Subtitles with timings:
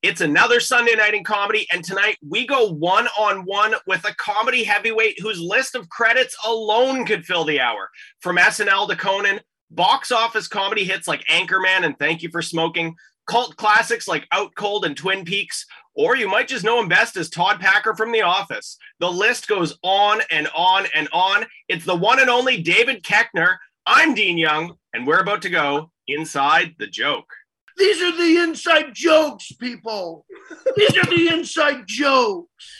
[0.00, 4.14] It's another Sunday night in comedy, and tonight we go one on one with a
[4.14, 7.90] comedy heavyweight whose list of credits alone could fill the hour.
[8.20, 9.40] From SNL to Conan,
[9.72, 12.94] box office comedy hits like Anchorman and Thank You for Smoking,
[13.26, 15.66] cult classics like Out Cold and Twin Peaks,
[15.96, 18.78] or you might just know him best as Todd Packer from The Office.
[19.00, 21.44] The list goes on and on and on.
[21.66, 23.56] It's the one and only David Koechner.
[23.84, 27.26] I'm Dean Young, and we're about to go inside the joke.
[27.78, 30.26] These are the inside jokes, people.
[30.76, 32.78] These are the inside jokes.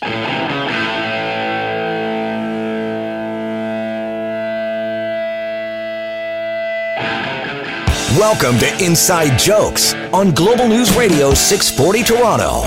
[8.19, 12.63] Welcome to Inside Jokes on Global News Radio 640 Toronto.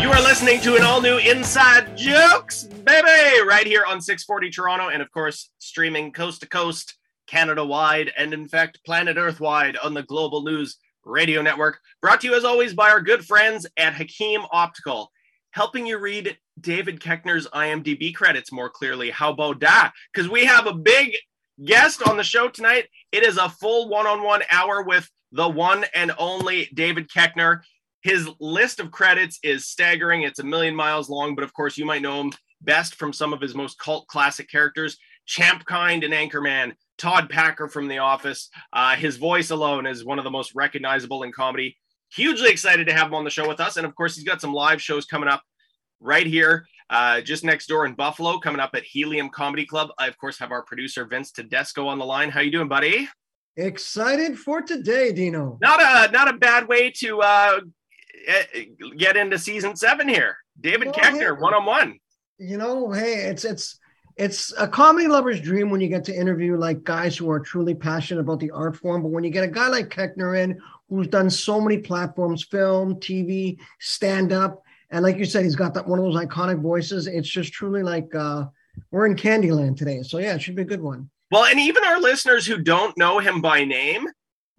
[0.00, 4.88] You are listening to an all new Inside Jokes, baby, right here on 640 Toronto,
[4.88, 6.96] and of course, streaming coast to coast,
[7.26, 11.78] Canada wide, and in fact, planet Earth wide on the Global News Radio Network.
[12.00, 15.10] Brought to you as always by our good friends at Hakim Optical,
[15.50, 19.10] helping you read David Koechner's IMDb credits more clearly.
[19.10, 19.92] How about that?
[20.12, 21.16] Because we have a big
[21.64, 22.88] guest on the show tonight.
[23.12, 27.60] It is a full one on one hour with the one and only David Koechner.
[28.02, 30.22] His list of credits is staggering.
[30.22, 33.32] It's a million miles long, but of course, you might know him best from some
[33.32, 38.50] of his most cult classic characters Champ Kind and Anchorman, Todd Packer from The Office.
[38.72, 41.76] Uh, his voice alone is one of the most recognizable in comedy.
[42.12, 43.76] Hugely excited to have him on the show with us.
[43.76, 45.42] And of course, he's got some live shows coming up
[46.00, 49.90] right here uh, just next door in Buffalo, coming up at Helium Comedy Club.
[49.98, 52.30] I, of course, have our producer Vince Tedesco on the line.
[52.30, 53.08] How you doing, buddy?
[53.56, 55.58] Excited for today, Dino.
[55.60, 57.60] Not a not a bad way to uh,
[58.96, 60.36] get into season seven here.
[60.60, 61.42] David Well, Koechner, hey.
[61.42, 61.98] one on one.
[62.38, 63.78] You know, hey, it's it's
[64.16, 67.74] it's a comedy lover's dream when you get to interview like guys who are truly
[67.74, 69.02] passionate about the art form.
[69.02, 72.96] But when you get a guy like Koechner in, who's done so many platforms, film,
[72.96, 77.06] TV, stand up, and like you said, he's got that one of those iconic voices.
[77.08, 78.44] It's just truly like uh,
[78.90, 80.02] we're in Candyland today.
[80.02, 81.10] So yeah, it should be a good one.
[81.30, 84.06] Well, and even our listeners who don't know him by name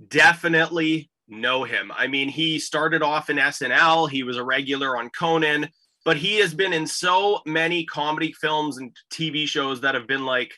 [0.10, 1.92] definitely know him.
[1.96, 5.70] I mean, he started off in SNL, he was a regular on Conan,
[6.06, 10.24] but he has been in so many comedy films and TV shows that have been
[10.26, 10.54] like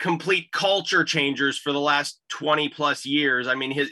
[0.00, 3.46] complete culture changers for the last 20 plus years.
[3.46, 3.90] I mean, his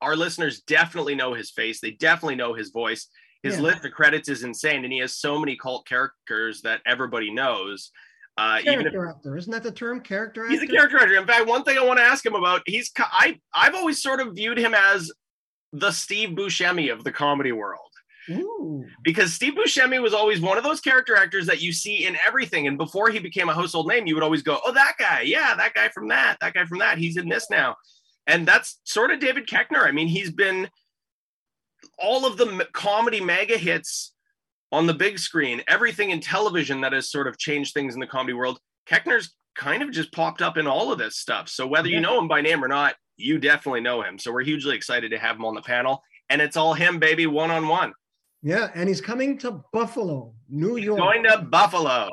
[0.00, 3.08] our listeners definitely know his face, they definitely know his voice.
[3.42, 3.62] His Yeah.
[3.62, 7.90] list of credits is insane, and he has so many cult characters that everybody knows.
[8.36, 10.00] Uh, even if Character actor, isn't that the term?
[10.00, 10.52] Character actor.
[10.52, 11.14] He's a character actor.
[11.14, 14.20] In fact, one thing I want to ask him about, he's I I've always sort
[14.20, 15.12] of viewed him as
[15.72, 17.93] the Steve Buscemi of the comedy world
[18.30, 18.84] Ooh.
[19.02, 22.66] because Steve Buscemi was always one of those character actors that you see in everything.
[22.66, 25.54] And before he became a household name, you would always go, "Oh, that guy, yeah,
[25.54, 26.98] that guy from that, that guy from that.
[26.98, 27.76] He's in this now."
[28.26, 29.86] And that's sort of David Koechner.
[29.86, 30.68] I mean, he's been
[31.98, 34.12] all of the comedy mega hits
[34.72, 38.06] on the big screen, everything in television that has sort of changed things in the
[38.06, 38.58] comedy world.
[38.88, 41.48] Koechner's kind of just popped up in all of this stuff.
[41.48, 44.18] So whether you know him by name or not, you definitely know him.
[44.18, 46.02] So we're hugely excited to have him on the panel.
[46.28, 47.92] And it's all him, baby, one on one.
[48.44, 50.98] Yeah, and he's coming to Buffalo, New York.
[51.00, 52.10] Going to Buffalo.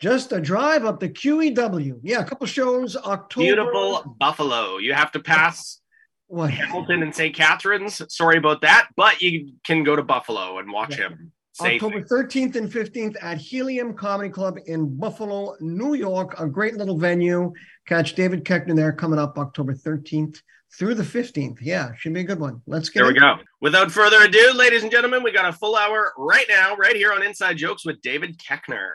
[0.00, 2.00] Just a drive up the QEW.
[2.02, 2.96] Yeah, a couple shows.
[2.96, 3.44] October.
[3.44, 4.78] Beautiful Buffalo.
[4.78, 5.80] You have to pass
[6.26, 6.50] What?
[6.50, 7.34] Hamilton and St.
[7.34, 8.02] Catharines.
[8.12, 11.08] Sorry about that, but you can go to Buffalo and watch Yeah.
[11.10, 11.32] him.
[11.60, 16.38] October 13th and 15th at Helium Comedy Club in Buffalo, New York.
[16.40, 17.52] A great little venue.
[17.86, 20.40] Catch David Koechner there coming up October 13th
[20.72, 21.58] through the 15th.
[21.60, 22.62] Yeah, should be a good one.
[22.66, 23.20] Let's get There we it.
[23.20, 23.38] go.
[23.60, 27.12] Without further ado, ladies and gentlemen, we got a full hour right now, right here
[27.12, 28.92] on Inside Jokes with David Koechner.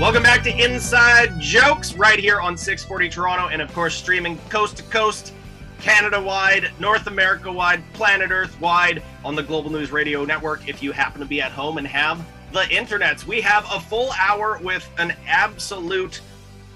[0.00, 4.76] Welcome back to Inside Jokes right here on 640 Toronto and of course streaming coast
[4.76, 5.32] to coast,
[5.84, 10.82] Canada wide, North America wide, planet Earth wide on the Global News Radio Network if
[10.82, 13.26] you happen to be at home and have the internets.
[13.26, 16.22] We have a full hour with an absolute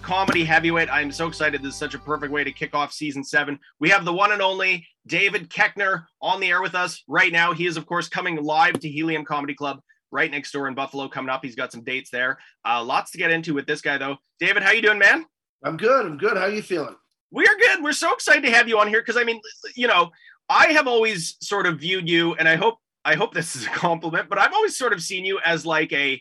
[0.03, 0.91] comedy heavyweight.
[0.93, 1.63] I'm so excited.
[1.63, 3.59] This is such a perfect way to kick off season seven.
[3.81, 7.55] We have the one and only David Koechner on the air with us right now.
[7.55, 9.81] He is, of course, coming live to Helium Comedy Club
[10.11, 11.43] right next door in Buffalo coming up.
[11.43, 12.37] He's got some dates there.
[12.63, 14.19] Uh, lots to get into with this guy, though.
[14.39, 15.25] David, how you doing, man?
[15.65, 16.05] I'm good.
[16.05, 16.37] I'm good.
[16.37, 16.97] How you feeling?
[17.31, 17.83] We are good.
[17.83, 19.41] We're so excited to have you on here because I mean,
[19.75, 20.11] you know,
[20.49, 23.71] I have always sort of viewed you, and I hope I hope this is a
[23.71, 26.21] compliment, but I've always sort of seen you as like a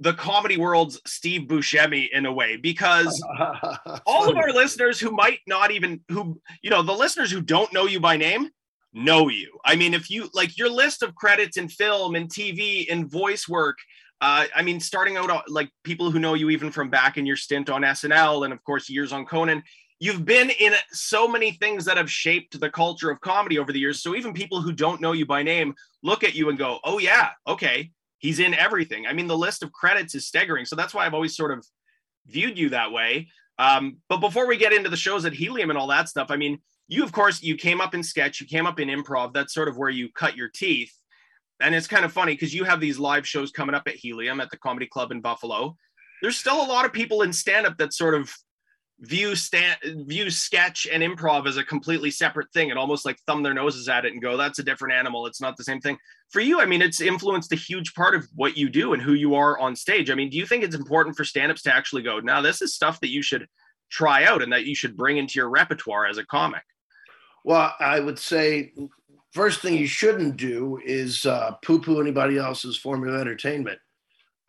[0.00, 3.20] the comedy world's Steve Buscemi in a way because
[4.06, 7.72] all of our listeners who might not even who you know the listeners who don't
[7.72, 8.48] know you by name
[8.92, 9.58] know you.
[9.64, 13.48] I mean, if you like your list of credits in film and TV and voice
[13.48, 13.78] work,
[14.20, 17.26] uh, I mean, starting out uh, like people who know you even from back in
[17.26, 19.62] your stint on SNL and of course years on Conan,
[20.00, 23.80] you've been in so many things that have shaped the culture of comedy over the
[23.80, 24.02] years.
[24.02, 26.98] So even people who don't know you by name look at you and go, "Oh
[26.98, 30.64] yeah, okay, he's in everything." I mean, the list of credits is staggering.
[30.64, 31.66] So that's why I've always sort of
[32.26, 33.28] viewed you that way.
[33.58, 36.36] Um, but before we get into the shows at Helium and all that stuff, I
[36.36, 39.32] mean, you of course you came up in sketch, you came up in improv.
[39.32, 40.94] That's sort of where you cut your teeth.
[41.60, 44.40] And it's kind of funny because you have these live shows coming up at Helium
[44.40, 45.76] at the Comedy Club in Buffalo.
[46.22, 48.32] There's still a lot of people in stand up that sort of
[49.00, 53.44] view stand view sketch and improv as a completely separate thing and almost like thumb
[53.44, 55.96] their noses at it and go that's a different animal it's not the same thing
[56.30, 59.12] for you i mean it's influenced a huge part of what you do and who
[59.14, 62.02] you are on stage i mean do you think it's important for stand-ups to actually
[62.02, 63.46] go now this is stuff that you should
[63.88, 66.62] try out and that you should bring into your repertoire as a comic
[67.44, 68.72] Well, I would say
[69.32, 73.78] first thing you shouldn't do is uh, poo-poo anybody else's form of entertainment.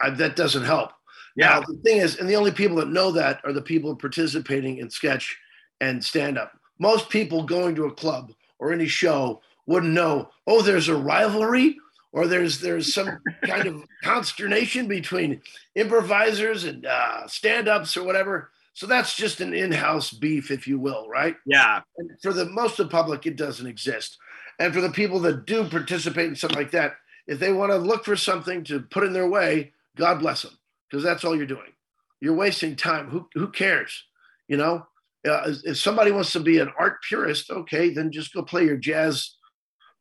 [0.01, 0.91] I, that doesn't help.
[1.35, 3.95] Yeah Now, the thing is, and the only people that know that are the people
[3.95, 5.37] participating in sketch
[5.81, 6.53] and stand-up.
[6.79, 10.29] Most people going to a club or any show wouldn't know.
[10.47, 11.77] Oh, there's a rivalry,
[12.11, 15.41] or there's there's some kind of consternation between
[15.75, 18.51] improvisers and uh, stand-ups or whatever.
[18.73, 21.35] So that's just an in-house beef, if you will, right?
[21.45, 24.17] yeah And for the most of the public, it doesn't exist.
[24.57, 26.95] And for the people that do participate in something like that,
[27.27, 30.57] if they want to look for something to put in their way, God bless them,
[30.89, 31.73] because that's all you're doing.
[32.21, 33.09] You're wasting time.
[33.09, 34.03] Who who cares?
[34.47, 34.85] You know,
[35.27, 38.77] uh, if somebody wants to be an art purist, okay, then just go play your
[38.77, 39.35] jazz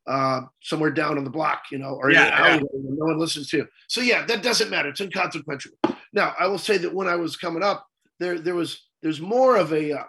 [0.06, 3.50] uh, somewhere down on the block, you know, or in Yeah, alleyway no one listens
[3.50, 3.58] to.
[3.58, 3.68] You.
[3.88, 4.88] So yeah, that doesn't matter.
[4.88, 5.72] It's inconsequential.
[6.12, 7.86] Now, I will say that when I was coming up,
[8.18, 10.04] there there was there's more of a uh,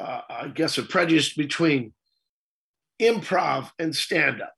[0.00, 1.92] uh, I guess a prejudice between
[3.00, 4.54] improv and stand up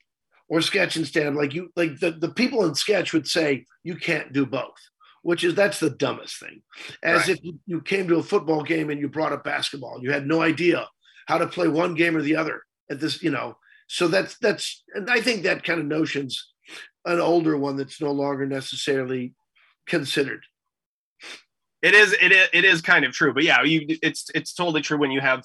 [0.48, 1.34] or sketch and stand up.
[1.34, 4.78] Like you, like the, the people in sketch would say you can't do both,
[5.22, 6.62] which is that's the dumbest thing.
[7.02, 7.30] As Right.
[7.30, 10.42] if you, came to a football game and you brought up basketball, you had no
[10.42, 10.88] idea
[11.26, 13.56] how to play one game or the other at this, you know.
[13.86, 16.48] So that's that's and I think that kind of notion's
[17.04, 19.34] an older one that's no longer necessarily
[19.86, 20.44] considered.
[21.82, 24.80] it is it is, it is kind of true but yeah you it's it's totally
[24.80, 25.42] true when you have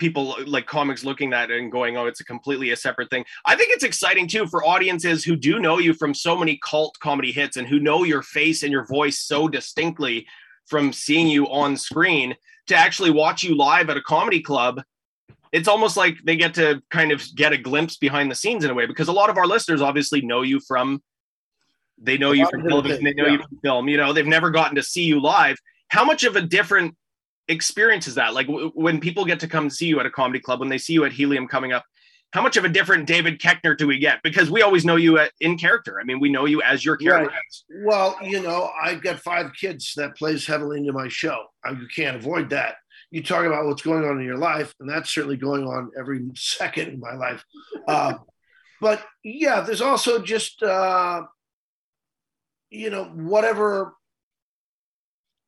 [0.00, 3.24] people like comics looking at it and going oh it's a completely a separate thing.
[3.46, 6.98] I think it's exciting too for audiences who do know you from so many cult
[7.00, 10.26] comedy hits and who know your face and your voice so distinctly
[10.66, 12.34] from seeing you on screen
[12.66, 14.82] to actually watch you live at a comedy club
[15.52, 18.70] it's almost like they get to kind of get a glimpse behind the scenes in
[18.70, 21.02] a way because a lot of our listeners obviously know you from
[21.98, 24.76] they know you from television they know you from film you know they've never gotten
[24.76, 25.56] to see you live.
[25.88, 26.96] How much of a different
[27.50, 30.40] experience is that like w- when people get to come see you at a comedy
[30.40, 31.84] club when they see you at helium coming up
[32.32, 35.18] how much of a different david koechner do we get because we always know you
[35.18, 37.30] at, in character i mean we know you as your character
[37.84, 41.46] Well, you know, I've got five kids that plays heavily into my show.
[41.66, 42.76] Uh, You can't avoid that.
[43.10, 46.20] You talk about what's going on in your life, and that's certainly going on every
[46.34, 47.44] second in my life.
[47.88, 48.14] Uh,
[48.80, 51.22] but yeah, there's also just, uh,
[52.70, 53.94] you know, whatever.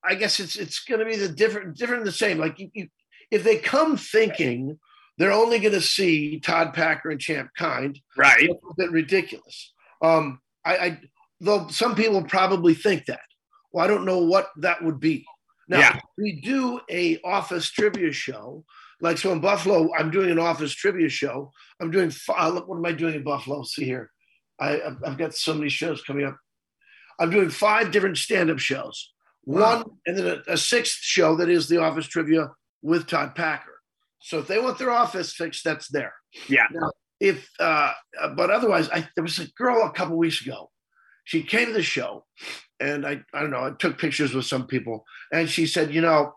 [0.04, 2.38] I guess it's it's going to be the different, different, the same.
[2.38, 2.88] Like you, you,
[3.30, 4.78] if they come thinking
[5.18, 9.72] they're only going to see Todd Packer and Champ Kind, right that's a bit ridiculous.
[10.00, 11.00] Um, I, I
[11.40, 13.20] though some people probably think that.
[13.72, 15.24] Well, I don't know what that would be.
[15.68, 15.98] Now Yeah.
[16.18, 18.64] we do a office trivia show.
[19.00, 21.52] Like so in Buffalo, I'm doing an office trivia show.
[21.80, 22.10] I'm doing.
[22.10, 23.62] fi- Look, what am I doing in Buffalo?
[23.64, 24.10] See here,
[24.60, 26.36] I, I've- I've got so many shows coming up.
[27.20, 29.12] I'm doing five different stand-up shows.
[29.44, 33.80] One and then a, a sixth show that is the office trivia with Todd Packer.
[34.20, 36.14] So if they want their office fixed, that's there.
[36.48, 36.66] Yeah.
[37.18, 37.92] If uh
[38.36, 40.70] but otherwise i there was a girl a couple weeks ago.
[41.24, 42.24] She came to the show
[42.80, 46.00] and i i don't know i took pictures with some people and she said you
[46.00, 46.32] know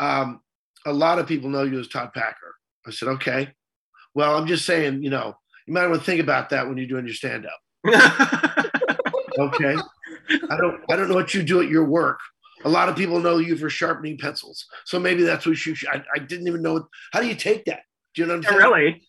[0.00, 0.40] um
[0.84, 2.54] a lot of people know you as todd packer.
[2.86, 3.50] I said okay.
[4.14, 5.34] Well i'm just saying you know
[5.66, 7.58] you might want to think about that when you're doing your stand-up.
[9.38, 9.76] Okay
[10.50, 12.18] i don't i don't know what you do at your work
[12.64, 15.88] a lot of people know you for sharpening pencils so maybe that's what you should
[15.88, 17.82] I, I didn't even know how do you take that
[18.14, 19.02] do you know what i'm Yeah, saying really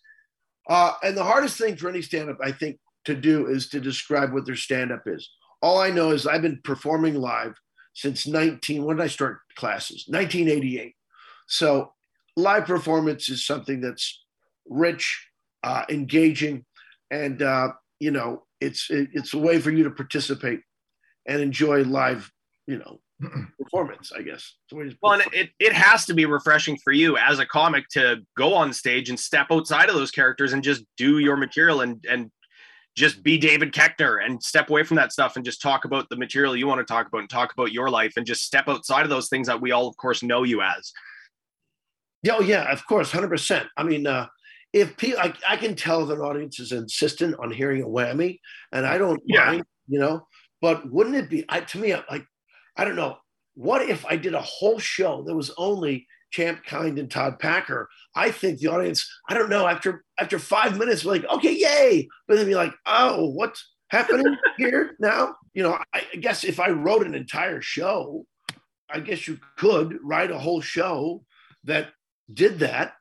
[0.70, 3.80] uh, and the hardest thing for any stand up, I think, to do is to
[3.80, 5.30] describe what their stand up is.
[5.62, 7.56] All I know is I've been performing live
[7.94, 10.06] since 19, when did I start classes?
[10.08, 10.96] 1988.
[11.48, 11.94] So
[12.38, 14.24] live performance is something that's
[14.68, 15.28] rich,
[15.64, 16.66] uh, engaging,
[17.12, 20.62] and, uh, you know, it's, it, it's a way for you to participate
[21.26, 22.32] and enjoy live,
[22.68, 23.00] you know,
[23.60, 24.56] performance, I guess.
[25.02, 28.54] Well, and it, it has to be refreshing for you as a comic to go
[28.54, 32.32] on stage and step outside of those characters and just do your material and and
[32.96, 36.16] just be David Koechner and step away from that stuff and just talk about the
[36.16, 39.04] material you want to talk about and talk about your life and just step outside
[39.04, 40.92] of those things that we all, of course, know you as.
[42.22, 43.68] Yeah, oh, yeah, of course, hundred percent.
[43.76, 44.28] I mean, uh,
[44.72, 48.40] if people, I, I, can tell that audience is insistent on hearing a whammy,
[48.72, 49.46] and I don't yeah.
[49.46, 50.26] mind, you know.
[50.64, 52.26] But wouldn't it be I, to me like
[52.78, 53.18] I don't know
[53.54, 57.90] what if I did a whole show that was only Champ Kind and Todd Packer?
[58.16, 62.38] I think the audience I don't know after after five minutes like okay yay, but
[62.38, 65.36] then be like oh what's happening here now?
[65.54, 68.26] You know I, I guess if I wrote an entire show,
[68.90, 71.26] I guess you could write a whole show
[71.66, 71.90] that
[72.34, 72.94] did that.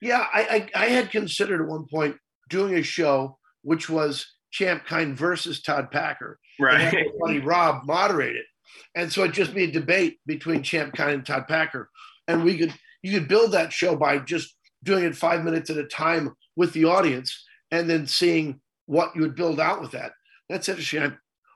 [0.00, 2.16] Yeah, I, I, I had considered at one point
[2.48, 7.06] doing a show which was Champ Kind versus Todd Packer Right.
[7.20, 8.46] Funny Rob moderate it.
[8.94, 11.90] And so it'd just be a debate between Champ Kind and Todd Packer.
[12.28, 15.76] And we could you could build that show by just doing it five minutes at
[15.76, 20.12] a time with the audience and then seeing what you would build out with that.
[20.48, 21.02] That's interesting.
[21.02, 21.12] I,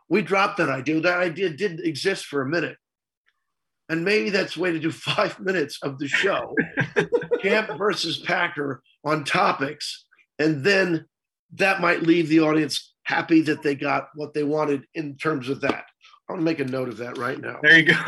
[0.09, 1.01] we dropped that idea.
[1.01, 2.77] That idea didn't exist for a minute.
[3.89, 6.55] And maybe that's the way to do five minutes of the show.
[7.43, 10.05] Champ versus Packer on topics.
[10.39, 11.07] And then
[11.55, 15.61] that might leave the audience happy that they got what they wanted in terms of
[15.61, 15.85] that.
[16.29, 17.59] I'm gonna make a note of that right now.
[17.63, 17.95] There you go.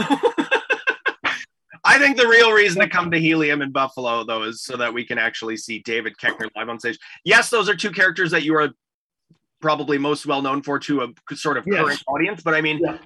[1.85, 4.93] I think the real reason to come to Helium in Buffalo, though, is so that
[4.93, 6.99] we can actually see David Koechner live on stage.
[7.25, 8.71] Yes, those are two characters that you are
[9.62, 11.81] probably most well known for to a sort of yes.
[11.81, 12.43] current audience.
[12.43, 12.99] But I mean, yeah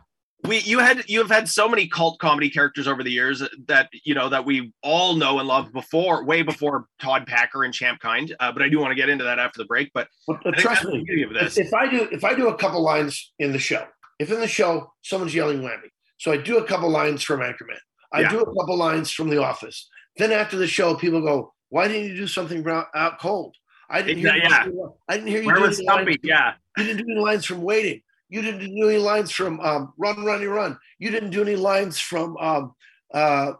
[0.44, 3.88] we you had you have had so many cult comedy characters over the years that
[4.04, 8.00] you know that we all know and love before way before Todd Packer and Champ
[8.00, 8.34] Kind.
[8.40, 9.92] Uh, but I do want to get into that after the break.
[9.94, 13.52] But, but trust me, if, if I do if I do a couple lines in
[13.52, 13.87] the show,
[14.18, 17.78] if in the show someone's yelling whammy, so I do a couple lines from Anchorman,
[18.12, 18.30] I yeah.
[18.30, 19.88] do a couple lines from The Office.
[20.16, 23.56] Then after the show, people go, "Why didn't you do something out cold?"
[23.88, 24.34] I didn't hear.
[24.34, 24.66] Yeah.
[24.66, 25.46] You, I didn't hear you.
[25.46, 26.18] Where was Stumpy?
[26.22, 26.54] Yeah.
[26.78, 28.02] You didn't do any lines from Waiting.
[28.32, 30.78] You didn't do any lines from um, Run, Run, Run.
[30.98, 32.72] You didn't do any lines from um,
[33.12, 33.52] uh,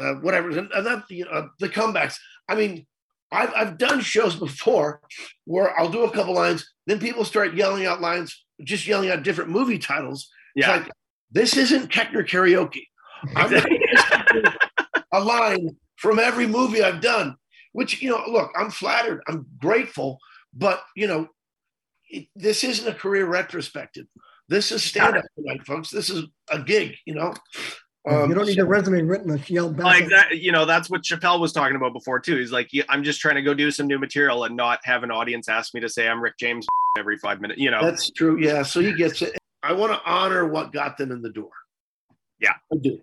[0.00, 2.16] uh, whatever, and that, you know, the comebacks.
[2.48, 2.88] I mean,
[3.30, 5.00] I've, I've done shows before
[5.44, 9.22] where I'll do a couple lines, then people start yelling out lines, just yelling out
[9.22, 10.28] different movie titles.
[10.56, 10.72] Yeah.
[10.72, 10.90] Like,
[11.30, 12.82] this isn't Koechner karaoke.
[13.36, 13.62] I'm
[15.12, 17.36] a line from every movie I've done,
[17.74, 20.18] which, you know, look, I'm flattered, I'm grateful,
[20.52, 21.28] but, you know,
[22.08, 24.06] it, this isn't a career retrospective.
[24.48, 25.90] This is stand up tonight, folks.
[25.90, 27.34] This is a gig, you know.
[28.08, 29.84] Um, you don't need a resume written to yell back.
[29.84, 32.36] Like that, you know, that's what Chappelle was talking about before too.
[32.36, 35.10] He's like, I'm just trying to go do some new material and not have an
[35.10, 36.66] audience ask me to say I'm Rick James
[36.98, 37.60] every five minutes.
[37.60, 38.38] You know, that's true.
[38.38, 39.36] Yeah, so he gets it.
[39.64, 41.50] I want to honor what got them in the door.
[42.38, 43.00] Yeah, I do.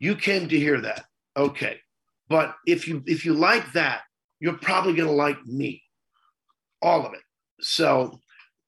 [0.00, 1.04] You came to hear that,
[1.36, 1.78] okay?
[2.28, 4.02] But if you if you like that,
[4.40, 5.80] you're probably going to like me,
[6.80, 7.20] all of it.
[7.60, 8.18] So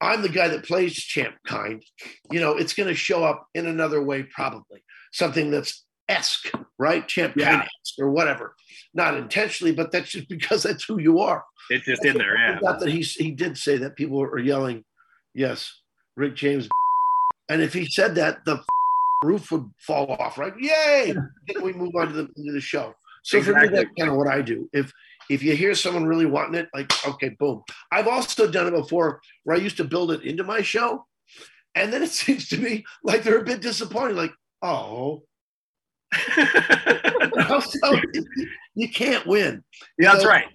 [0.05, 1.83] I'm the guy that plays champ kind.
[2.31, 4.83] You know, it's going to show up in another way, probably
[5.13, 7.07] something that's esque, right?
[7.09, 7.59] Champ yeah.
[7.59, 7.69] kind
[7.99, 8.55] or whatever.
[8.93, 11.45] Not intentionally, but that's just because that's who you are.
[11.71, 12.37] It's just in there.
[12.37, 12.59] Yeah.
[12.61, 14.85] Not that he he did say that people are yelling,
[15.35, 15.73] yes,
[16.17, 16.69] Rick James.
[17.49, 18.63] And if he said that, the
[19.23, 20.53] roof would fall off, right?
[20.59, 21.15] Yay!
[21.49, 22.95] then we move on to the, to the show.
[23.23, 23.69] So exactly.
[23.69, 24.69] for me, that's kind of what I do.
[24.73, 24.93] If
[25.31, 27.63] if you hear someone really wanting it, like, okay, boom.
[27.91, 31.07] I've also done it before where I used to build it into my show.
[31.75, 35.23] And then it seems to me like they're a bit disappointed, like, oh.
[37.61, 37.97] so
[38.75, 39.65] you can't win.
[39.99, 40.47] Yeah, that's right.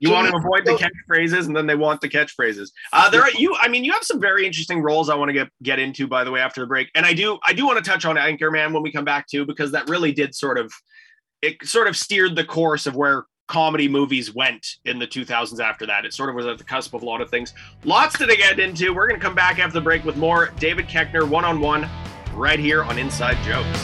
[0.00, 2.70] You so want to avoid the catchphrases, and then they want the catchphrases.
[2.92, 3.54] Uh, there are you.
[3.60, 6.08] I mean, you have some very interesting roles I want to get get into.
[6.08, 8.16] By the way, after the break, and I do I do want to touch on
[8.16, 10.72] Anchorman when we come back too, because that really did sort of
[11.42, 15.84] it sort of steered the course of where comedy movies went in the 2000s after
[15.84, 16.04] that.
[16.04, 17.52] It sort of was at the cusp of a lot of things.
[17.84, 18.94] Lots to get into.
[18.94, 21.88] We're going to come back after the break with more David Koechner one on one
[22.32, 23.82] right here on Inside Jokes.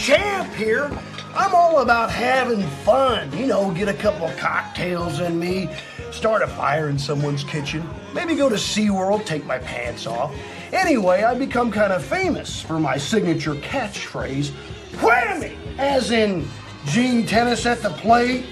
[0.00, 0.90] Champ here.
[1.34, 3.30] I'm all about having fun.
[3.36, 5.68] You know, get a couple of cocktails in me,
[6.12, 10.34] start a fire in someone's kitchen, maybe go to SeaWorld, take my pants off
[10.72, 14.50] Anyway, I become kind of famous for my signature catchphrase,
[14.96, 16.46] whammy, as in
[16.86, 18.44] Gene Tennis at the plate,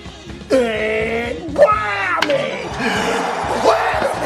[0.50, 2.62] and whammy,
[3.62, 4.25] whammy.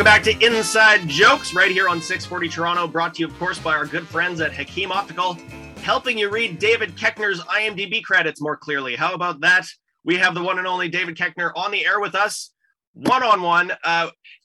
[0.00, 3.58] Welcome back to Inside Jokes right here on 640 Toronto, brought to you, of course,
[3.58, 5.34] by our good friends at Hakim Optical,
[5.82, 8.96] helping you read David Koechner's IMDb credits more clearly.
[8.96, 9.66] How about that?
[10.02, 12.50] We have the one and only David Koechner on the air with us
[12.94, 13.72] one on one.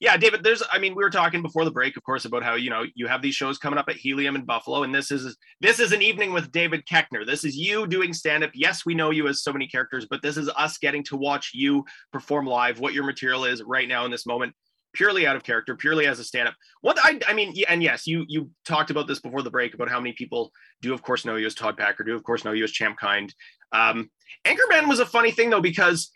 [0.01, 0.43] Yeah, David.
[0.43, 2.83] There's, I mean, we were talking before the break, of course, about how you know
[2.93, 5.93] you have these shows coming up at Helium and Buffalo, and this is this is
[5.93, 7.25] an evening with David Koechner.
[7.25, 8.51] This is you doing stand up.
[8.53, 11.51] Yes, we know you as so many characters, but this is us getting to watch
[11.53, 12.81] you perform live.
[12.81, 14.53] What your material is right now in this moment,
[14.95, 16.55] purely out of character, purely as a stand up.
[16.81, 19.89] What I, I mean, and yes, you you talked about this before the break about
[19.89, 22.51] how many people do, of course, know you as Todd Packer, do of course know
[22.53, 23.33] you as Champ Kind.
[23.71, 24.09] Um,
[24.45, 26.11] Anchorman was a funny thing though because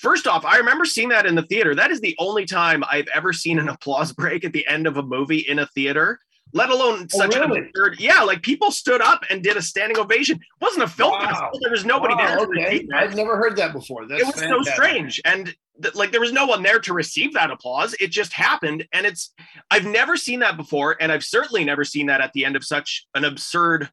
[0.00, 1.74] First off, I remember seeing that in the theater.
[1.74, 4.96] That is the only time I've ever seen an applause break at the end of
[4.96, 6.18] a movie in a theater,
[6.52, 7.60] let alone oh, such really?
[7.60, 8.00] a absurd.
[8.00, 10.36] Yeah, like people stood up and did a standing ovation.
[10.36, 11.26] It wasn't a film wow.
[11.28, 11.58] festival.
[11.60, 12.38] There was nobody wow, there.
[12.40, 12.86] Okay.
[12.94, 14.06] I've never heard that before.
[14.06, 14.66] That's it was fantastic.
[14.66, 15.20] so strange.
[15.24, 17.94] And th- like there was no one there to receive that applause.
[18.00, 18.86] It just happened.
[18.92, 19.32] And it's,
[19.70, 20.96] I've never seen that before.
[21.00, 23.90] And I've certainly never seen that at the end of such an absurd,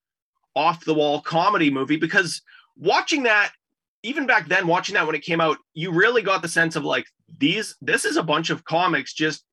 [0.58, 2.42] off the wall comedy movie because
[2.76, 3.52] watching that
[4.02, 6.84] even back then watching that when it came out you really got the sense of
[6.84, 7.06] like
[7.38, 9.44] these this is a bunch of comics just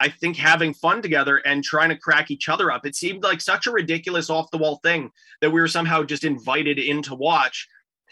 [0.00, 3.40] i think having fun together and trying to crack each other up it seemed like
[3.40, 7.14] such a ridiculous off the wall thing that we were somehow just invited in to
[7.14, 7.68] watch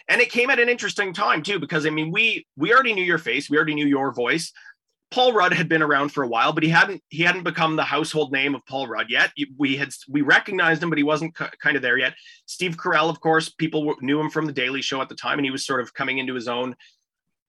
[0.09, 3.04] and it came at an interesting time too because i mean we we already knew
[3.04, 4.52] your face we already knew your voice
[5.11, 7.85] Paul Rudd had been around for a while, but he hadn't he hadn't become the
[7.85, 9.33] household name of Paul Rudd yet.
[9.57, 12.14] We had we recognized him, but he wasn't c- kind of there yet.
[12.45, 15.47] Steve Carell, of course, people knew him from the Daily Show at the time, and
[15.47, 16.76] he was sort of coming into his own.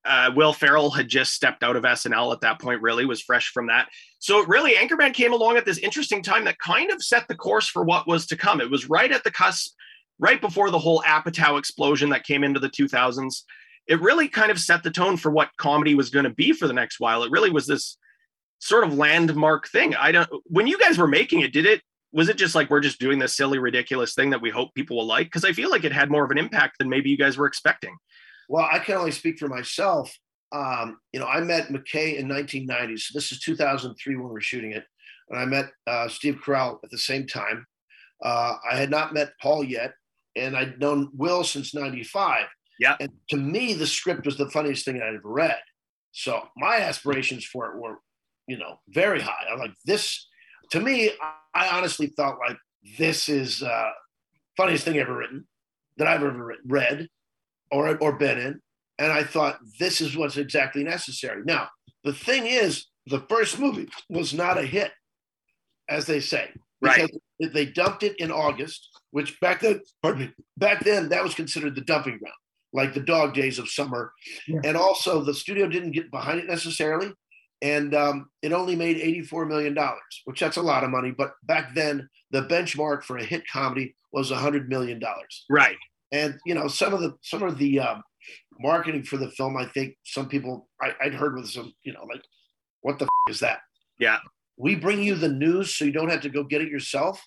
[0.05, 3.49] Uh, Will Ferrell had just stepped out of SNL at that point, really was fresh
[3.51, 3.89] from that.
[4.19, 7.67] So really, Anchorman came along at this interesting time that kind of set the course
[7.67, 8.61] for what was to come.
[8.61, 9.73] It was right at the cusp,
[10.17, 13.43] right before the whole Apatow explosion that came into the 2000s
[13.89, 16.67] it really kind of set the tone for what comedy was going to be for
[16.67, 17.23] the next while.
[17.23, 17.97] It really was this
[18.59, 19.95] sort of landmark thing.
[19.95, 22.79] I don't when you guys were making it, did it was it just like we're
[22.81, 25.27] just doing this silly, ridiculous thing that we hope people will like?
[25.27, 27.47] Because I feel like it had more of an impact than maybe you guys were
[27.47, 27.95] expecting.
[28.49, 30.13] Well, I can only speak for myself.
[30.51, 32.97] Um, you know, I met McKay in 1990.
[32.97, 34.83] So this is 2003 when we we're shooting it,
[35.29, 37.65] and I met uh, Steve Carell at the same time.
[38.25, 39.93] Uh, I had not met Paul yet,
[40.35, 42.47] and I'd known Will since '95.
[42.79, 42.95] Yeah.
[42.99, 45.59] And to me, the script was the funniest thing I'd ever read.
[46.11, 47.99] So my aspirations for it were,
[48.47, 49.45] you know, very high.
[49.51, 50.27] I'm like, this,
[50.71, 51.11] to me,
[51.53, 52.57] I honestly thought like,
[52.97, 53.89] this is uh,
[54.57, 55.45] funniest thing ever written
[55.97, 57.09] that I've ever read
[57.71, 58.61] or, or been in.
[58.97, 61.41] And I thought, this is what's exactly necessary.
[61.45, 61.69] Now,
[62.03, 64.91] the thing is, the first movie was not a hit,
[65.87, 66.49] as they say.
[66.81, 67.09] Because
[67.41, 67.53] right.
[67.53, 71.75] they dumped it in August, which back then, pardon me, back then that was considered
[71.75, 72.33] the dumping ground
[72.73, 74.13] like the dog days of summer.
[74.47, 74.61] Yeah.
[74.63, 77.11] And also, the studio didn't get behind it necessarily.
[77.61, 79.77] And um, it only made $84 million,
[80.25, 81.11] which that's a lot of money.
[81.11, 85.01] But back then, the benchmark for a hit comedy was $100 million.
[85.49, 85.75] Right.
[86.11, 88.03] And, you know, some of the, some of the um,
[88.59, 92.05] marketing for the film, I think some people I, would heard with some, you know,
[92.11, 92.23] like,
[92.81, 93.59] what the f- is that?
[93.99, 94.19] Yeah.
[94.57, 97.23] We bring you the news so you don't have to go get it yourself.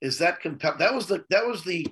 [0.00, 0.76] Is that compel?
[0.78, 1.86] That was the, that was the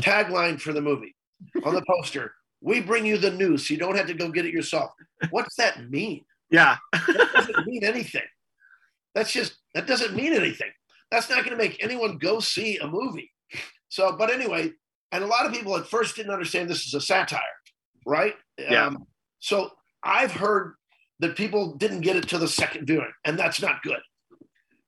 [0.00, 1.14] tagline for the movie
[1.64, 2.34] on the poster.
[2.60, 4.92] We bring you the news, so you don't have to go get it yourself.
[5.30, 6.24] What's that mean?
[6.50, 8.22] Yeah, that doesn't mean anything.
[9.14, 10.70] That's just that doesn't mean anything.
[11.10, 13.30] That's not going to make anyone go see a movie.
[13.88, 14.72] So, but anyway,
[15.12, 17.40] and a lot of people at first didn't understand this is a satire,
[18.06, 18.34] right?
[18.58, 18.86] Yeah.
[18.86, 19.06] Um,
[19.38, 19.70] so
[20.02, 20.74] I've heard
[21.20, 24.00] that people didn't get it to the second viewing, and that's not good,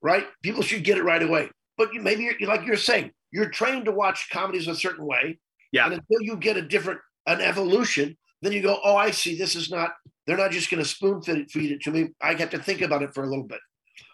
[0.03, 0.27] right?
[0.43, 1.51] People should get it right away.
[1.77, 5.39] But you, maybe you're, like you're saying, you're trained to watch comedies a certain way,
[5.75, 5.87] yeah.
[5.87, 9.37] And until you get a different, an evolution, then you go, oh, I see.
[9.37, 9.91] This is not,
[10.25, 12.11] they're not just going to spoon feed it, feed it to me.
[12.23, 13.59] I get to think about it for a little bit.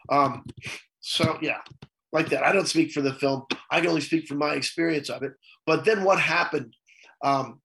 [0.08, 0.46] Um,
[1.00, 1.58] so, yeah,
[2.12, 2.44] like that.
[2.44, 3.44] I don't speak for the film.
[3.70, 5.32] I can only speak from my experience of it.
[5.66, 6.74] But then what happened
[7.22, 7.60] um,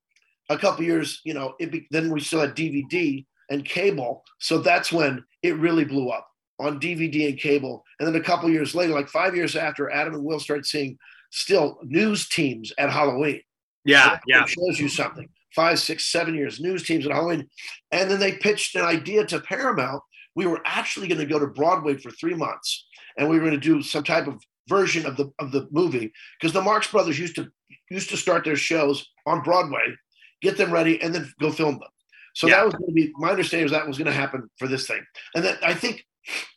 [0.49, 4.23] a couple years, you know, it be, then we still had DVD and cable.
[4.39, 6.27] So that's when it really blew up
[6.60, 7.84] on DVD and cable.
[7.99, 10.97] And then a couple years later, like five years after, Adam and Will started seeing
[11.31, 13.41] still news teams at Halloween.
[13.84, 14.43] Yeah, yeah.
[14.43, 15.29] It shows you something.
[15.53, 17.47] Five, six, seven years, news teams at Halloween.
[17.91, 20.01] And then they pitched an idea to Paramount.
[20.36, 22.86] We were actually going to go to Broadway for three months
[23.17, 26.12] and we were going to do some type of version of the of the movie
[26.39, 27.49] because the Marx Brothers used to
[27.89, 29.95] used to start their shows on Broadway,
[30.41, 31.89] get them ready, and then go film them.
[32.34, 32.58] So yeah.
[32.58, 34.88] that was going to be my understanding was that was going to happen for this
[34.88, 35.04] thing.
[35.36, 36.06] And then I think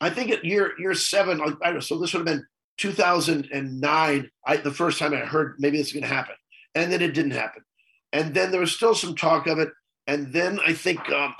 [0.01, 2.45] I think at year year seven, I don't know, so this would have been
[2.77, 4.29] 2009.
[4.45, 6.35] I, the first time I heard maybe this is going to happen
[6.75, 7.63] and then it didn't happen.
[8.13, 9.69] And then there was still some talk of it.
[10.07, 11.35] And then I think um,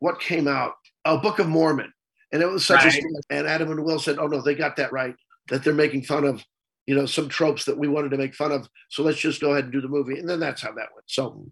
[0.00, 1.92] what came out, a Book of Mormon.
[2.32, 3.02] And it was such Right.
[3.30, 5.14] a and Adam and Will said, "Oh no, they got that right.
[5.48, 6.44] That they're making fun of,
[6.86, 8.68] you know, some tropes that we wanted to make fun of.
[8.90, 11.06] So let's just go ahead and do the movie." And then that's how that went.
[11.06, 11.46] So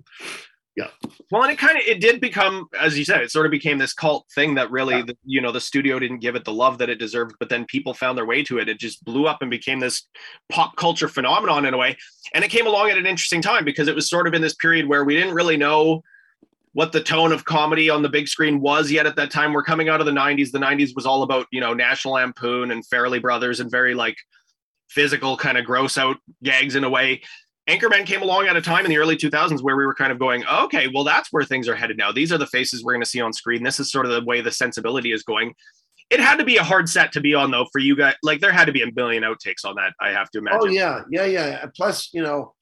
[0.77, 0.89] yeah.
[1.31, 3.79] Well, and it kind of it did become, as you said, it sort of became
[3.79, 5.05] this cult thing that really, Yeah.
[5.07, 7.65] the, you know, the studio didn't give it the love that it deserved, but then
[7.65, 8.69] people found their way to it.
[8.69, 10.07] It just blew up and became this
[10.51, 11.97] pop culture phenomenon in a way.
[12.35, 14.55] And it came along at an interesting time because it was sort of in this
[14.55, 16.03] period where we didn't really know
[16.77, 19.55] what the tone of comedy on the big screen was yet at that time.
[19.55, 20.51] We're coming out of the 90s.
[20.51, 24.19] The 90s was all about, you know, National Lampoon and Farrelly Brothers and very like
[24.91, 27.23] physical kind of gross out gags in a way.
[27.67, 30.19] Anchorman came along at a time in the early 2000s where we were kind of
[30.19, 32.12] going, okay, well, that's where things are headed now.
[32.12, 33.62] These are the faces we're going to see on screen.
[33.62, 35.55] This is sort of the way the sensibility is going.
[36.11, 38.17] It had to be a hard set to be on, though, for you guys.
[38.23, 40.61] Like, there had to be a million outtakes on that, I have to oh, imagine.
[40.61, 41.67] Oh yeah, yeah, yeah.
[41.75, 42.53] Plus, you know,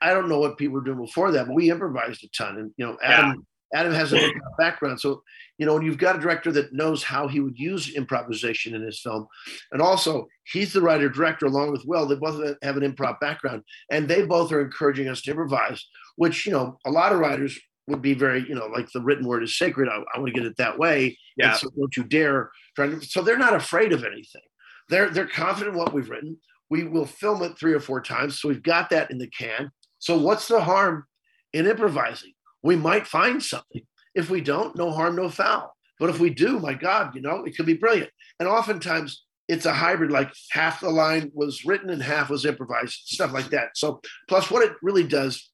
[0.00, 2.58] I don't know what people were doing before that, but we improvised a ton.
[2.58, 5.22] And you know, Adam Adam has a background, so
[5.58, 8.82] you know, when you've got a director that knows how he would use improvisation in
[8.82, 9.26] his film,
[9.72, 12.06] and also he's the writer director along with Will.
[12.06, 15.86] They both have an improv background, and they both are encouraging us to improvise.
[16.16, 19.26] Which you know, a lot of writers would be very, you know, like the written
[19.26, 19.88] word is sacred.
[19.88, 21.18] I, I want to get it that way.
[21.36, 21.50] Yeah.
[21.50, 23.00] And so don't you dare try to.
[23.02, 24.42] So they're not afraid of anything.
[24.88, 26.36] They're they're confident in what we've written.
[26.70, 29.70] We will film it three or four times, so we've got that in the can.
[29.98, 31.04] So what's the harm
[31.52, 32.33] in improvising?
[32.64, 33.82] We might find something.
[34.14, 35.76] If we don't, no harm, no foul.
[36.00, 38.10] But if we do, my God, you know, it could be brilliant.
[38.40, 43.02] And oftentimes it's a hybrid, like half the line was written and half was improvised,
[43.04, 43.76] stuff like that.
[43.76, 45.50] So plus what it really does,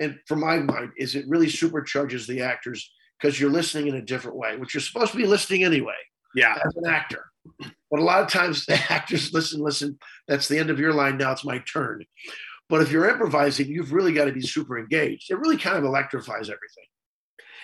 [0.00, 4.02] and from my mind, is it really supercharges the actors because you're listening in a
[4.02, 5.94] different way, which you're supposed to be listening anyway
[6.34, 6.56] Yeah.
[6.66, 7.26] as an actor.
[7.90, 11.18] But a lot of times the actors listen, listen, that's the end of your line.
[11.18, 12.04] Now it's my turn.
[12.72, 15.30] But if you're improvising, you've really got to be super engaged.
[15.30, 16.86] It really kind of electrifies everything.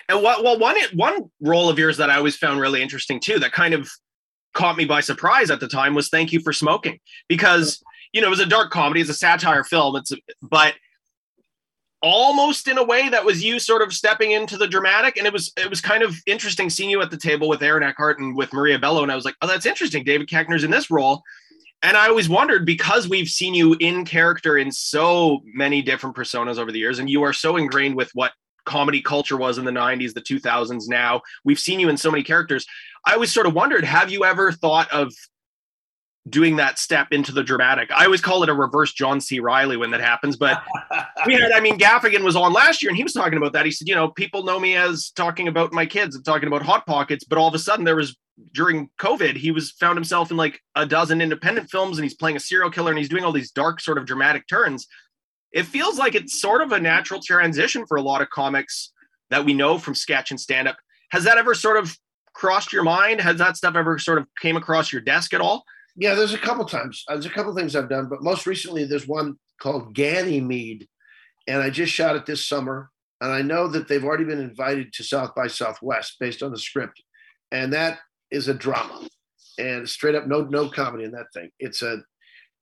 [0.07, 3.39] And what, well, one one role of yours that I always found really interesting too,
[3.39, 3.89] that kind of
[4.53, 8.27] caught me by surprise at the time, was "Thank You for Smoking," because you know
[8.27, 10.11] it was a dark comedy, it's a satire film, it's
[10.43, 10.75] but
[12.03, 15.33] almost in a way that was you sort of stepping into the dramatic, and it
[15.33, 18.35] was it was kind of interesting seeing you at the table with Aaron Eckhart and
[18.35, 20.03] with Maria Bello, and I was like, oh, that's interesting.
[20.03, 21.23] David Koechner's in this role.
[21.81, 26.57] And I always wondered because we've seen you in character in so many different personas
[26.57, 28.33] over the years, and you are so ingrained with what
[28.65, 31.21] comedy culture was in the 90s, the 2000s now.
[31.43, 32.65] We've seen you in so many characters.
[33.05, 35.13] I always sort of wondered have you ever thought of
[36.29, 37.89] doing that step into the dramatic?
[37.91, 39.39] I always call it a reverse John C.
[39.39, 40.61] Reilly when that happens, but
[41.25, 43.65] we had, I mean, Gaffigan was on last year and he was talking about that.
[43.65, 46.61] He said, you know, people know me as talking about my kids and talking about
[46.61, 48.15] Hot Pockets, but all of a sudden there was
[48.53, 52.37] during COVID, he was found himself in like a dozen independent films and he's playing
[52.37, 54.87] a serial killer and he's doing all these dark sort of dramatic turns
[55.51, 58.91] it feels like it's sort of a natural transition for a lot of comics
[59.29, 60.77] that we know from sketch and stand up.
[61.11, 61.95] Has that ever sort of
[62.33, 63.21] crossed your mind?
[63.21, 65.63] Has that stuff ever sort of came across your desk at all?
[65.95, 67.03] Yeah, there's a couple times.
[67.07, 70.87] Uh, there's a couple things I've done, but most recently there's one called Ganymede,
[71.47, 72.89] and I just shot it this summer.
[73.21, 76.59] And I know that they've already been invited to South by Southwest based on the
[76.59, 77.01] script,
[77.51, 77.99] and that
[78.31, 79.07] is a drama,
[79.57, 81.49] and straight up no no comedy in that thing.
[81.59, 81.97] It's a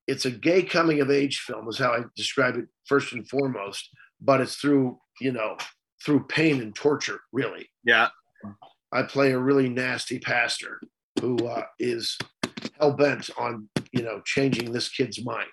[0.07, 3.89] it's a gay coming of age film is how I describe it first and foremost,
[4.21, 5.57] but it's through you know
[6.03, 7.69] through pain and torture really.
[7.83, 8.09] Yeah.
[8.93, 10.79] I play a really nasty pastor
[11.19, 12.17] who uh, is
[12.79, 15.47] hell bent on you know changing this kid's mind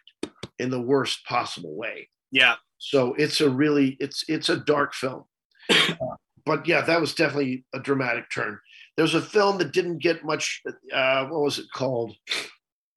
[0.59, 2.09] in the worst possible way.
[2.31, 2.57] Yeah.
[2.79, 5.25] So it's a really it's it's a dark film,
[5.71, 5.95] Uh,
[6.47, 8.59] but yeah, that was definitely a dramatic turn.
[8.97, 10.63] There was a film that didn't get much.
[10.93, 12.15] Uh, what was it called?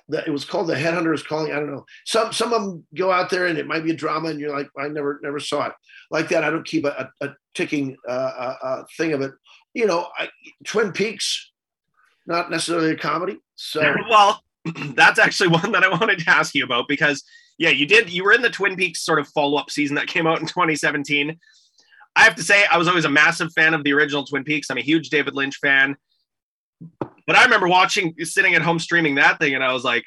[0.10, 1.52] It was called The Headhunter is Calling.
[1.52, 1.86] I don't know.
[2.06, 4.56] Some some of them go out there and it might be a drama, and you're
[4.56, 5.74] like, I never never saw it
[6.12, 6.44] like that.
[6.44, 9.32] I don't keep a, a, a ticking uh, uh, uh, thing of it.
[9.74, 10.30] You know, I,
[10.66, 11.52] Twin Peaks,
[12.26, 13.40] not necessarily a comedy.
[13.56, 14.42] So well,
[14.94, 17.24] that's actually one that I wanted to ask you about because
[17.58, 20.28] yeah, you did you were in the Twin Peaks sort of follow-up season that came
[20.28, 21.38] out in 2017.
[22.18, 24.70] I have to say I was always a massive fan of the original Twin Peaks.
[24.70, 25.96] I'm a huge David Lynch fan.
[27.00, 30.06] But I remember watching sitting at home streaming that thing and I was like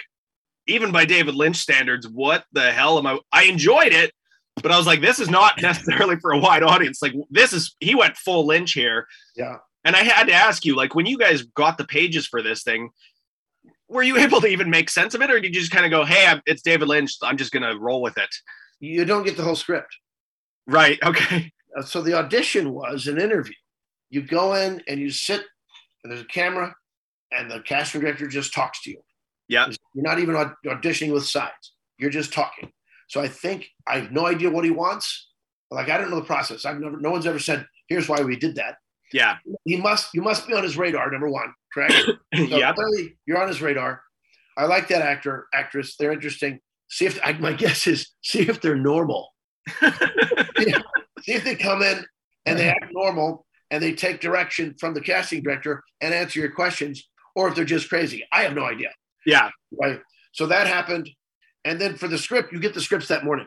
[0.67, 4.13] even by David Lynch standards, what the hell am I I enjoyed it,
[4.61, 7.01] but I was like this is not necessarily for a wide audience.
[7.01, 9.07] Like this is he went full Lynch here.
[9.37, 9.59] yeah.
[9.85, 12.63] And I had to ask you, like, when you guys got the pages for this
[12.63, 12.91] thing,
[13.89, 15.91] were you able to even make sense of it, or did you just kind of
[15.91, 17.15] go, "Hey, I'm, it's David Lynch.
[17.23, 18.29] I'm just gonna roll with it"?
[18.79, 19.97] You don't get the whole script.
[20.67, 20.99] Right.
[21.03, 21.51] Okay.
[21.77, 23.55] Uh, so the audition was an interview.
[24.11, 25.43] You go in and you sit,
[26.03, 26.75] and there's a camera,
[27.33, 29.01] and the casting director just talks to you.
[29.49, 29.67] Yeah.
[29.95, 30.35] You're not even
[30.67, 31.75] auditioning with sides.
[31.99, 32.71] You're just talking.
[33.09, 35.29] So I think I have no idea what he wants.
[35.71, 36.65] Like I don't know the process.
[36.65, 36.97] I've never.
[36.99, 38.77] No one's ever said, "Here's why we did that."
[39.13, 39.37] Yeah.
[39.65, 41.11] He must you must be on his radar.
[41.11, 41.95] Number one, correct?
[42.35, 42.73] So yeah.
[42.73, 44.03] clearly you're on his radar.
[44.57, 45.97] I like that actor, actress.
[45.97, 46.61] They're interesting.
[46.89, 49.33] See if I, my guess is see if they're normal.
[49.81, 50.75] see,
[51.23, 52.05] see if they come in
[52.47, 56.51] and they act normal and they take direction from the casting director and answer your
[56.51, 58.27] questions, or if they're just crazy.
[58.33, 58.91] I have no idea.
[59.27, 59.51] Yeah.
[59.81, 60.01] Right.
[60.33, 61.09] So that happened.
[61.65, 63.47] And then for the script, you get the scripts that morning.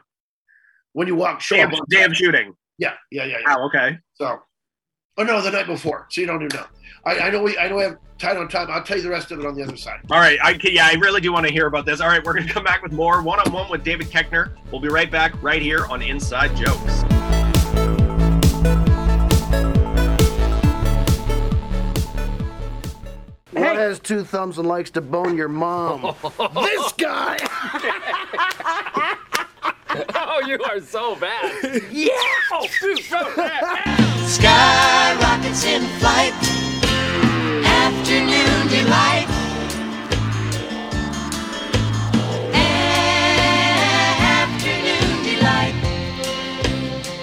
[0.93, 2.53] When you walk up on day shooting.
[2.77, 3.55] Yeah, yeah, yeah, yeah.
[3.55, 3.65] Wow.
[3.65, 3.97] Okay.
[4.13, 4.39] So
[5.17, 6.07] oh no, the night before.
[6.09, 6.65] So you don't even know.
[7.05, 8.67] I, I know we I know we have tight on time.
[8.69, 10.01] I'll tell you the rest of it on the other side.
[10.11, 10.37] All right.
[10.43, 11.99] I yeah, I really do want to hear about this.
[11.99, 14.51] All right, we're going to come back with more one on one with David Koechner.
[14.71, 17.03] We'll be right back right here on Inside Jokes.
[23.93, 26.01] Has two thumbs and likes to bone your mom?
[26.55, 27.37] this guy!
[30.15, 31.83] Oh, you are so bad.
[31.91, 32.09] yeah!
[32.51, 34.27] Oh, dude, so bad.
[34.27, 36.33] Sky rockets in flight,
[37.63, 39.27] afternoon delight.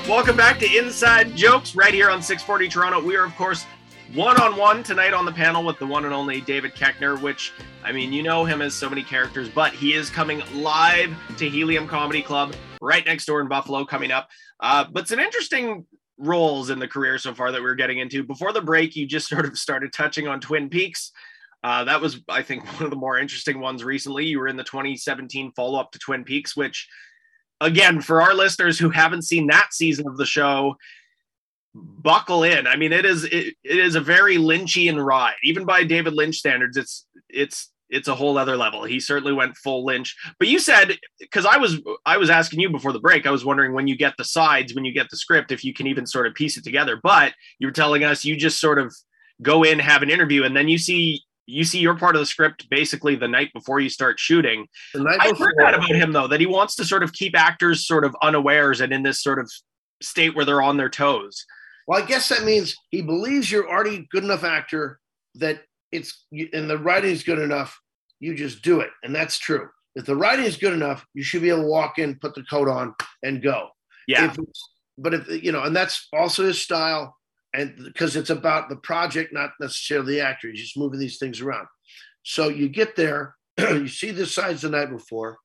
[0.09, 3.00] Welcome back to Inside Jokes right here on 640 Toronto.
[3.02, 3.64] We are, of course,
[4.14, 7.52] one on one tonight on the panel with the one and only David Koechner, which,
[7.84, 11.48] I mean, you know him as so many characters, but he is coming live to
[11.48, 14.28] Helium Comedy Club right next door in Buffalo coming up.
[14.58, 15.86] Uh, but some interesting
[16.18, 18.24] roles in the career so far that we're getting into.
[18.24, 21.12] Before the break, you just sort of started touching on Twin Peaks.
[21.62, 24.26] Uh, that was, I think, one of the more interesting ones recently.
[24.26, 26.88] You were in the 2017 follow up to Twin Peaks, which,
[27.60, 30.74] again, for our listeners who haven't seen that season of the show,
[31.74, 32.66] buckle in.
[32.66, 36.37] I mean, it is it, it is a very Lynchian ride, even by David Lynch
[36.37, 36.76] standards.
[36.76, 38.85] It's it's it's a whole other level.
[38.85, 40.16] He certainly went full Lynch.
[40.38, 43.44] But you said because I was I was asking you before the break, I was
[43.44, 46.06] wondering when you get the sides, when you get the script, if you can even
[46.06, 46.98] sort of piece it together.
[47.02, 48.94] But you were telling us you just sort of
[49.42, 52.26] go in, have an interview, and then you see you see your part of the
[52.26, 54.66] script basically the night before you start shooting.
[54.94, 58.04] I've heard that about him though, that he wants to sort of keep actors sort
[58.04, 59.50] of unawares and in this sort of
[60.00, 61.44] state where they're on their toes.
[61.90, 65.00] Well, I guess that means he believes you're already good enough actor
[65.35, 67.76] that it's and the writing is good enough.
[68.20, 69.68] You just do it, and that's true.
[69.96, 72.44] If the writing is good enough, you should be able to walk in, put the
[72.44, 73.70] coat on, and go.
[74.07, 74.26] Yeah.
[74.26, 74.38] If
[74.98, 77.16] but if you know, and that's also his style,
[77.55, 80.48] and because it's about the project, not necessarily the actor.
[80.48, 81.66] He's just moving these things around.
[82.22, 85.38] So you get there, you see the sides the night before.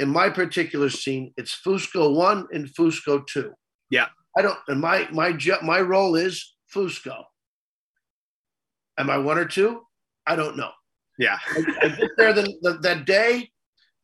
[0.00, 3.52] In my particular scene, it's Fusco one and Fusco two.
[3.90, 4.08] Yeah.
[4.36, 7.22] I don't, and my my my role is Fusco.
[8.98, 9.82] Am I one or two?
[10.26, 10.70] I don't know.
[11.18, 11.38] yeah.
[11.56, 13.50] I get there the, the, that day,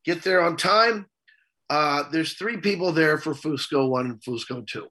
[0.05, 1.07] get there on time.
[1.69, 4.87] Uh, there's three people there for Fusco one and Fusco two.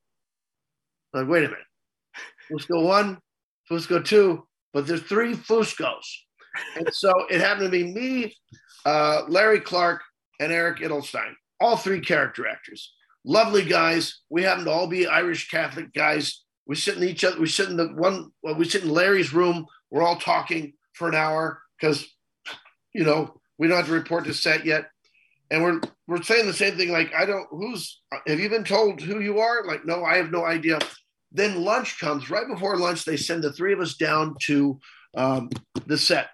[1.13, 1.65] Like, wait a minute,
[2.51, 3.17] Fusco one,
[3.69, 6.05] Fusco two, but there's three Fuscos,
[6.75, 8.35] and so it happened to be me,
[8.85, 10.01] uh, Larry Clarke,
[10.39, 12.93] and Eric Edelstein, all three character actors.
[13.25, 14.21] Lovely guys.
[14.29, 16.43] We happen to all be Irish Catholic guys.
[16.65, 17.39] We sit in each other.
[17.39, 18.31] We sit in the one.
[18.43, 19.65] Well, we sit in Larry's room.
[19.89, 22.07] We're all talking for an hour because,
[22.93, 24.85] you know, we don't have to report to set yet
[25.51, 29.01] and we're we're saying the same thing like i don't who's have you been told
[29.01, 30.79] who you are like no i have no idea
[31.31, 34.79] then lunch comes right before lunch they send the three of us down to
[35.15, 35.49] um,
[35.87, 36.29] the set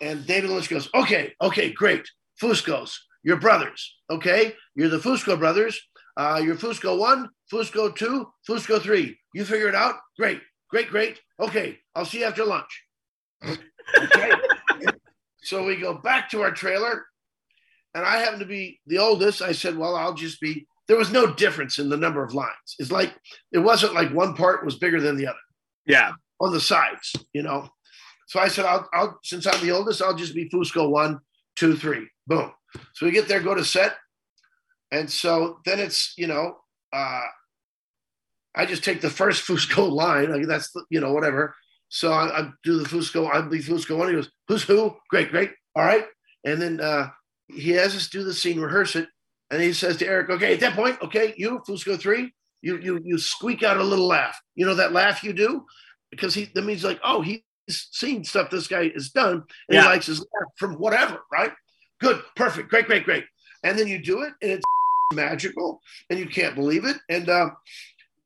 [0.00, 2.08] and david lynch goes okay okay great
[2.40, 5.80] fuscos you're brothers okay you're the fusco brothers
[6.18, 11.18] uh, you're fusco one fusco two fusco three you figure it out great great great
[11.40, 12.84] okay i'll see you after lunch
[13.46, 14.30] okay
[15.42, 17.06] so we go back to our trailer
[17.94, 19.40] and I happen to be the oldest.
[19.40, 20.66] I said, well, I'll just be.
[20.86, 22.76] There was no difference in the number of lines.
[22.78, 23.14] It's like
[23.50, 25.38] it wasn't like one part was bigger than the other
[25.86, 26.12] Yeah.
[26.38, 27.68] on the sides, you know.
[28.26, 31.18] So I said, I'll, I'll since I'm the oldest, I'll just be Fusco one,
[31.56, 32.52] two, three, boom.
[32.92, 33.96] So we get there, go to set,
[34.90, 36.56] and so then it's you know,
[36.92, 37.22] uh,
[38.54, 40.30] I just take the first Fusco line.
[40.32, 41.54] Like that's the, you know whatever.
[41.88, 43.32] So I, I do the Fusco.
[43.32, 44.08] I be Fusco one.
[44.08, 44.94] He goes, who's who?
[45.08, 45.52] Great, great.
[45.74, 46.04] All right.
[46.44, 47.08] And then uh,
[47.48, 49.08] he has us do the scene, rehearse it,
[49.50, 53.00] and he says to Eric, "Okay, at that point, okay, you Fusco three, you you
[53.04, 54.38] you squeak out a little laugh.
[54.54, 55.64] You know that laugh you do,
[56.10, 59.36] because he that means like, oh, he's seen stuff this guy has done,
[59.68, 59.82] and Yeah.
[59.82, 61.52] he likes his laugh from whatever, right?
[62.00, 63.24] Good, perfect, great, great, great.
[63.64, 64.64] And then you do it, and it's
[65.12, 67.28] magical, and you can't believe it, and.
[67.28, 67.50] Uh,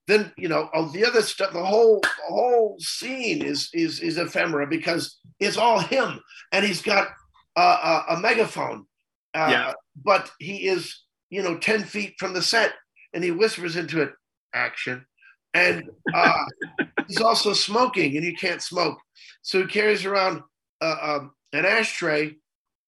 [0.09, 1.53] then you know all the other stuff.
[1.53, 6.19] The whole the whole scene is is is ephemera because it's all him,
[6.51, 7.07] and he's got
[7.55, 8.85] a, a, a megaphone.
[9.33, 9.73] Uh, Yeah.
[10.05, 12.73] But he is, you know, 10 feet from the set
[13.15, 14.11] and he whispers into it,
[14.53, 15.07] action.
[15.55, 16.45] and uh,
[17.07, 18.99] he's also smoking, and you can't smoke.
[19.43, 20.43] So he carries around
[20.81, 22.35] uh, um, an ashtray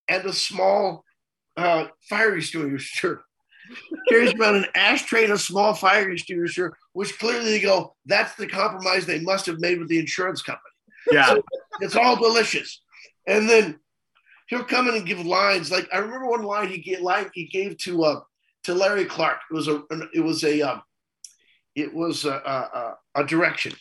[0.08, 1.04] and a small
[1.56, 3.22] uh, fire extinguisher.
[4.08, 8.46] Carries around an ashtray and a small fire extinguisher, which clearly they go, that's the
[8.46, 10.62] compromise they must have made with the insurance company.
[11.10, 11.26] Yeah.
[11.26, 11.42] So
[11.80, 12.82] it's all delicious.
[13.26, 13.78] And then
[14.48, 15.70] he'll come in and give lines.
[15.70, 18.20] Like I remember one line he gave line he gave to uh
[18.64, 19.40] to Larry Clarke.
[19.50, 20.82] It was a it was a um,
[21.74, 23.72] it was a, a, a direction.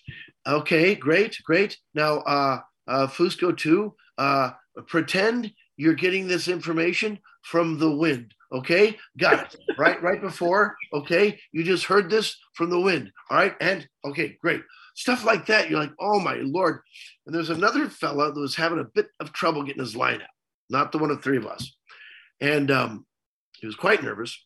[0.48, 1.78] Okay, great, great.
[1.94, 4.52] Now uh uh Fusco 2, uh
[4.88, 8.34] pretend you're getting this information from the wind.
[8.52, 9.60] Okay, got it.
[9.78, 10.76] right, right before.
[10.94, 13.12] Okay, you just heard this from the wind.
[13.30, 14.62] All right, and okay, great.
[14.96, 15.70] Stuff like that.
[15.70, 16.82] You're like, oh my lord.
[17.26, 20.28] And there's another fella that was having a bit of trouble getting his line out,
[20.70, 21.76] not the one of three of us.
[22.40, 23.06] And um,
[23.58, 24.38] he was quite nervous.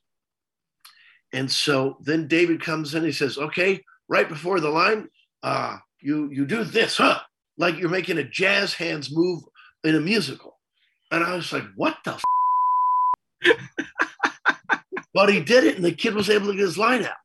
[1.33, 3.03] And so then David comes in.
[3.03, 5.09] He says, "Okay, right before the line,
[5.43, 7.19] uh, you you do this, huh?
[7.57, 9.43] Like you're making a jazz hands move
[9.83, 10.56] in a musical."
[11.11, 12.19] And I was like, "What the?"
[13.45, 13.57] F-?
[15.13, 17.15] but he did it, and the kid was able to get his line out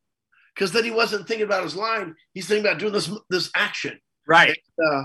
[0.54, 2.14] because then he wasn't thinking about his line.
[2.34, 4.00] He's thinking about doing this this action.
[4.26, 4.56] Right.
[4.82, 5.04] Uh,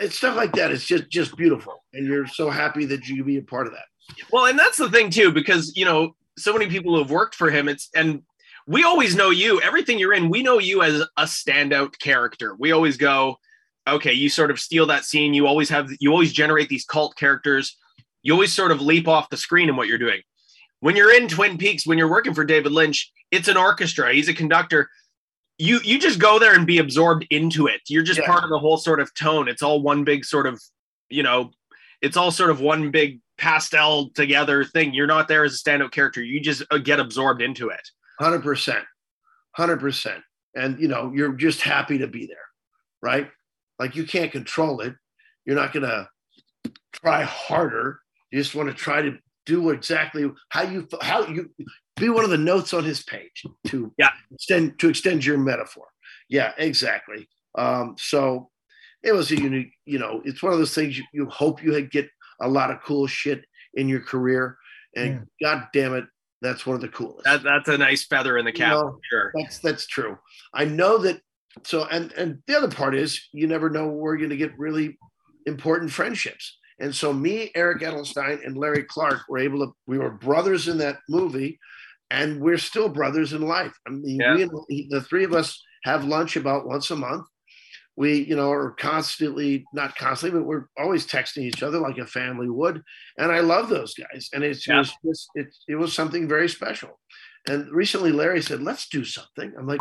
[0.00, 0.70] it's stuff like that.
[0.70, 3.72] It's just just beautiful, and you're so happy that you can be a part of
[3.72, 3.84] that.
[4.32, 7.34] Well, and that's the thing too, because you know, so many people who have worked
[7.34, 8.22] for him, it's and
[8.66, 12.54] we always know you, everything you're in, we know you as a standout character.
[12.54, 13.38] We always go,
[13.92, 15.34] okay, you sort of steal that scene.
[15.34, 17.76] You always have you always generate these cult characters.
[18.22, 20.20] You always sort of leap off the screen in what you're doing.
[20.80, 24.12] When you're in Twin Peaks, when you're working for David Lynch, it's an orchestra.
[24.12, 24.88] He's a conductor.
[25.58, 27.80] You you just go there and be absorbed into it.
[27.88, 28.26] You're just Yeah.
[28.26, 29.48] part of the whole sort of tone.
[29.48, 30.60] It's all one big sort of,
[31.08, 31.50] you know,
[32.00, 34.94] it's all sort of one big pastel together thing.
[34.94, 36.22] You're not there as a standout character.
[36.22, 37.80] You just uh, get absorbed into it.
[38.20, 38.84] Hundred percent,
[39.52, 40.22] hundred percent,
[40.54, 42.36] and you know you're just happy to be there,
[43.02, 43.30] right?
[43.78, 44.94] Like you can't control it.
[45.44, 46.08] You're not gonna
[46.92, 48.00] try harder.
[48.30, 51.50] You just want to try to do exactly how you how you
[51.96, 54.10] be one of the notes on his page to Yeah.
[54.32, 55.86] extend to extend your metaphor.
[56.28, 57.28] Yeah, exactly.
[57.56, 58.50] Um, so
[59.02, 59.72] it was a unique.
[59.86, 62.08] You know, it's one of those things you, you hope you had get
[62.40, 64.58] a lot of cool shit in your career,
[64.96, 66.04] and God damn it,
[66.42, 67.24] that's one of the coolest.
[67.24, 68.80] That, that's a nice feather in the cap, No.
[68.92, 69.32] for sure.
[69.34, 70.18] That's that's true.
[70.52, 71.20] I know that.
[71.64, 74.58] So and and the other part is you never know where you're going to get
[74.58, 74.98] really
[75.46, 76.58] important friendships.
[76.80, 79.72] And so me, Eric Edelstein, and Larry Clarke were able to.
[79.86, 81.58] We were brothers in that movie,
[82.10, 83.74] and we're still brothers in life.
[83.86, 84.34] I mean, Yeah.
[84.36, 84.50] we and,
[84.90, 87.26] the three of us have lunch about once a month.
[87.96, 92.06] We, you know, are constantly not constantly, but we're always texting each other like a
[92.06, 92.80] family would.
[93.16, 94.28] And I love those guys.
[94.32, 94.82] And it's Yeah.
[94.82, 97.00] just, it's, it, it was something very special.
[97.48, 99.80] And recently, Larry said, "Let's do something." I'm like,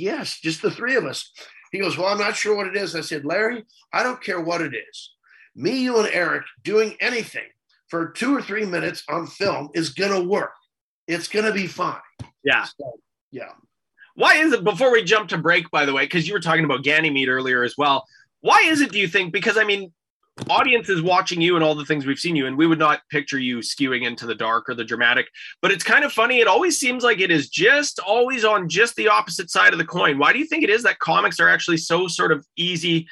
[0.00, 1.32] "Yes, just the three of us."
[1.72, 4.40] He goes, "Well, I'm not sure what it is." I said, "Larry, I don't care
[4.40, 5.14] what it is.
[5.54, 7.48] Me, you, and Eric doing anything
[7.88, 10.54] for two or three minutes on film is gonna work.
[11.06, 12.00] It's gonna be fine."
[12.44, 12.64] Yeah.
[12.64, 13.52] So, yeah.
[14.14, 16.64] Why is it, before we jump to break, by the way, because you were talking
[16.64, 18.06] about Ganymede earlier as well,
[18.40, 19.32] why is it, do you think?
[19.32, 19.92] Because, I mean,
[20.50, 23.00] audience is watching you and all the things we've seen you, and we would not
[23.10, 25.26] picture you skewing into the dark or the dramatic,
[25.62, 26.40] but it's kind of funny.
[26.40, 29.84] It always seems like it is just always on just the opposite side of the
[29.84, 30.18] coin.
[30.18, 33.06] Why do you think it is that comics are actually so sort of easy?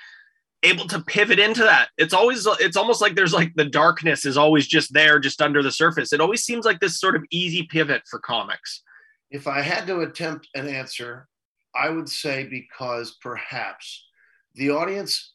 [0.66, 4.38] able to pivot into that it's always it's almost like there's like the darkness is
[4.38, 7.64] always just there just under the surface it always seems like this sort of easy
[7.64, 8.82] pivot for comics
[9.30, 11.26] If I had to attempt an answer,
[11.74, 14.06] I would say because perhaps
[14.54, 15.33] the audience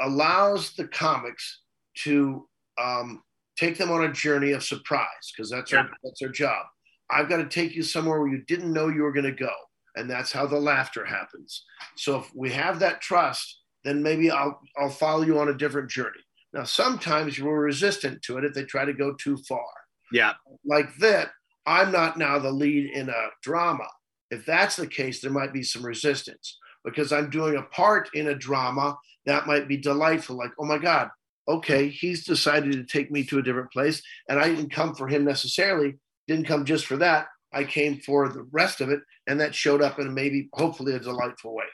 [0.00, 1.62] allows the comics
[2.04, 3.22] to um,
[3.58, 5.80] take them on a journey of surprise because that's Yeah.
[5.80, 6.66] our that's our job.
[7.10, 9.52] I've got to take you somewhere where you didn't know you were going to go,
[9.94, 11.64] and that's how the laughter happens.
[11.96, 15.90] So if we have that trust, then maybe I'll I'll follow you on a different
[15.90, 16.20] journey.
[16.52, 19.66] Now sometimes you're resistant to it if they try to go too far
[20.12, 21.30] yeah like that,
[21.66, 23.88] I'm not now the lead in a drama.
[24.30, 28.28] If that's the case, there might be some resistance because I'm doing a part in
[28.28, 30.36] a drama that might be delightful.
[30.36, 31.10] Like, oh my God,
[31.48, 34.02] okay, he's decided to take me to a different place.
[34.28, 37.26] And I didn't come for him necessarily, didn't come just for that.
[37.52, 39.00] I came for the rest of it.
[39.26, 41.64] And that showed up in maybe, hopefully, a delightful way.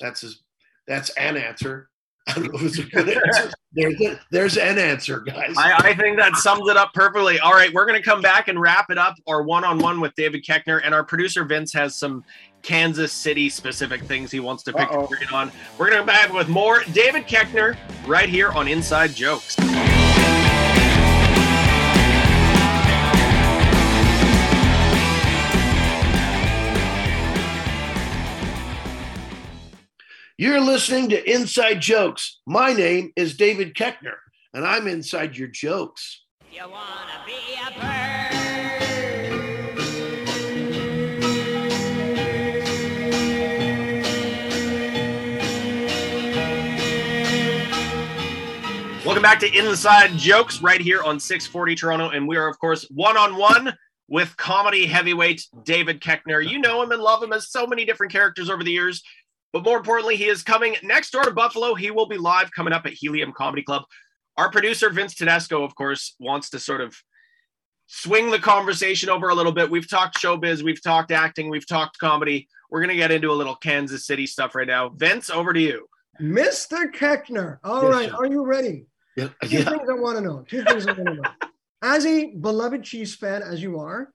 [0.00, 0.42] That's his,
[0.86, 1.88] that's an answer.
[2.28, 3.52] I don't know if it's a good answer.
[3.72, 5.54] There's, there's an answer, guys.
[5.58, 7.38] I, I think that sums it up perfectly.
[7.40, 10.00] All right, we're going to come back and wrap it up our one on one
[10.00, 10.80] with David Koechner.
[10.82, 12.24] And our producer Vince has some
[12.62, 15.00] Kansas City specific things he wants to pick Uh-oh.
[15.00, 15.52] your brain on.
[15.78, 17.76] We're going to come back with more David Koechner
[18.06, 19.56] right here on Inside Jokes.
[30.38, 32.40] You're listening to Inside Jokes.
[32.46, 34.16] My name is David Koechner,
[34.52, 36.24] and I'm inside your jokes.
[36.52, 38.25] You wanna be a bird.
[49.26, 52.10] Back to Inside Jokes right here on 640 Toronto.
[52.10, 56.48] And we are, of course, one on one with comedy heavyweight David Koechner.
[56.48, 59.02] You know him and love him as so many different characters over the years.
[59.52, 61.74] But more importantly, he is coming next door to Buffalo.
[61.74, 63.82] He will be live coming up at Helium Comedy Club.
[64.36, 66.96] Our producer, Vince Tedesco, of course, wants to sort of
[67.88, 69.68] swing the conversation over a little bit.
[69.68, 72.46] We've talked showbiz, we've talked acting, we've talked comedy.
[72.70, 74.90] We're going to get into a little Kansas City stuff right now.
[74.90, 75.88] Vince, over to you.
[76.20, 76.94] Mr.
[76.94, 77.58] Koechner.
[77.64, 78.16] All Yes, right, sir.
[78.18, 78.86] are you ready?
[79.16, 79.64] Yeah, Two yeah.
[79.64, 80.44] things I want to know.
[80.46, 81.22] Two things I want to know.
[81.82, 84.10] As a beloved Chiefs fan, as you are,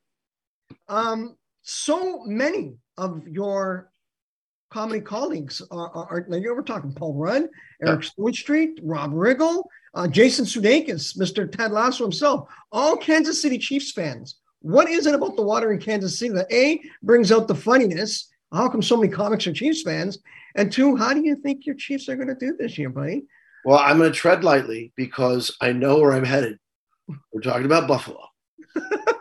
[0.89, 3.91] um, so many of your
[4.71, 7.47] comedy colleagues are, are, are like you were talking Paul Rudd,
[7.85, 11.49] Eric Stonestreet, Rob Riggle, uh, Jason Sudeikis, Mr.
[11.49, 14.39] Ted Lasso himself, all Kansas City Chiefs fans.
[14.61, 18.27] What is it about the water in Kansas City that A brings out the funniness?
[18.51, 20.17] How come so many comics are Chiefs fans?
[20.55, 23.23] And two, how do you think your Chiefs are going to do this year, buddy?
[23.65, 26.57] Well, I'm going to tread lightly because I know where I'm headed.
[27.31, 28.25] We're talking about Buffalo.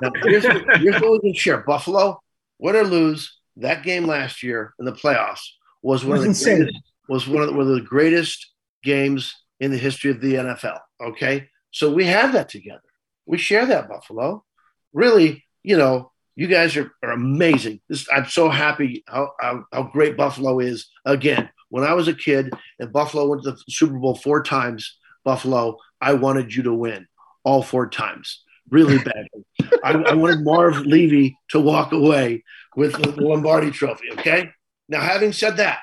[0.00, 2.20] Now, here's, here's what we can share Buffalo,
[2.58, 5.46] win or lose, that game last year in the playoffs
[5.82, 6.78] was one, of the greatest,
[7.08, 10.78] was one of the, one of the greatest games in the history of the NFL.
[11.02, 11.48] Okay.
[11.70, 12.80] So we have that together.
[13.26, 14.44] We share that, Buffalo.
[14.92, 17.80] Really, you know, you guys are, are amazing.
[17.88, 20.88] This, I'm so happy how, how, how great Buffalo is.
[21.04, 24.98] Again, when I was a kid and Buffalo went to the Super Bowl four times,
[25.24, 27.06] Buffalo, I wanted you to win
[27.44, 29.80] all four times, really badly.
[29.82, 32.44] I, I wanted Marv Levy to walk away
[32.76, 34.08] with the Lombardi trophy.
[34.12, 34.50] Okay.
[34.88, 35.80] Now, having said that,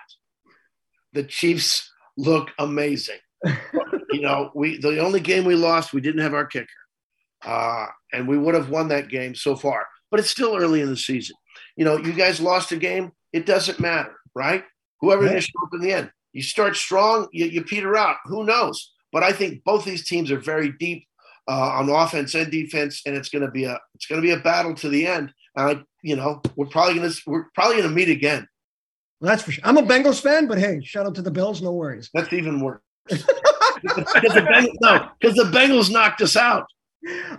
[1.13, 3.19] the Chiefs look amazing.
[4.11, 6.67] you know, we the only game we lost, we didn't have our kicker,
[7.45, 9.87] uh, and we would have won that game so far.
[10.09, 11.35] But it's still early in the season.
[11.75, 13.11] You know, you guys lost a game.
[13.31, 14.63] It doesn't matter, right?
[15.01, 18.17] Whoever's going to show up in the end, you start strong, you, you peter out.
[18.25, 18.93] Who knows?
[19.11, 21.07] But I think both these teams are very deep
[21.47, 24.33] uh, on offense and defense, and it's going to be a it's going to be
[24.33, 25.33] a battle to the end.
[25.55, 28.47] And I, you know, we're probably going to we're probably going to meet again.
[29.21, 29.63] That's for sure.
[29.65, 31.61] I'm a Bengals fan, but hey, shout out to the Bills.
[31.61, 32.09] No worries.
[32.13, 32.81] That's even worse.
[33.07, 33.23] because
[34.33, 36.65] the Bengals, no, because the Bengals knocked us out.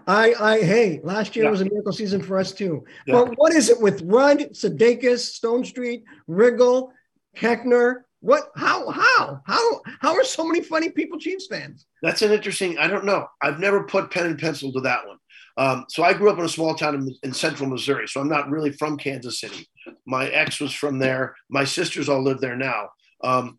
[0.07, 1.51] I, I, hey, last year Yeah.
[1.51, 2.85] was a miracle season for us too.
[3.07, 3.15] Yeah.
[3.15, 6.91] But what is it with Rudd, Sudeikis, Stonestreet, Riggle,
[7.39, 8.03] Koechner?
[8.21, 8.51] What?
[8.57, 8.91] How?
[8.91, 9.41] How?
[9.47, 9.81] How?
[10.01, 11.87] How are so many funny people Chiefs fans?
[12.03, 12.79] That's an interesting.
[12.79, 13.27] I don't know.
[13.41, 15.19] I've never put pen and pencil to that one.
[15.57, 18.07] Um, so I grew up in a small town in, in central Missouri.
[18.07, 19.69] So I'm not really from Kansas City.
[20.07, 21.35] My ex was from there.
[21.49, 22.91] My sisters all live there now.
[23.23, 23.59] Um,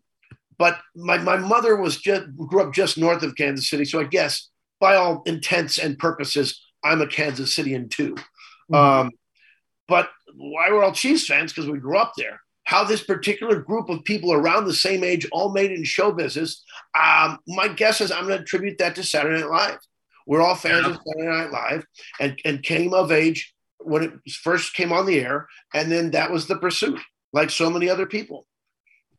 [0.58, 3.84] but my, my mother was just grew up just north of Kansas City.
[3.84, 8.16] So I guess by all intents and purposes, I'm a Kansas Cityan too.
[8.72, 9.10] Um,
[9.88, 11.52] but why we're all Chiefs fans?
[11.52, 12.40] Because we grew up there.
[12.70, 16.62] How this particular group of people around the same age, all made in show business,
[16.94, 19.78] um, my guess is I'm going to attribute that to Saturday Night Live.
[20.24, 21.84] We're all fans of Saturday Night Live
[22.20, 25.48] and, and came of age when it first came on the air.
[25.74, 27.00] And then that was the pursuit,
[27.32, 28.46] like so many other people.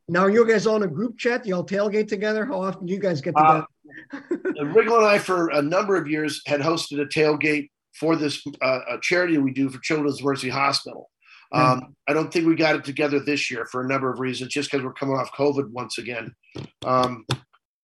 [0.08, 1.45] Now you guys all in a group chat.
[1.45, 2.45] You all tailgate together.
[2.45, 3.66] How often do you guys get together?
[4.14, 4.18] Uh,
[4.62, 8.80] Riggle and I, for a number of years, had hosted a tailgate for this uh,
[8.91, 11.10] a charity we do for Children's Mercy Hospital.
[11.54, 14.54] Um, I don't think we got it together this year for a number of reasons,
[14.54, 16.34] just because we're coming off COVID once again.
[16.86, 17.26] Um,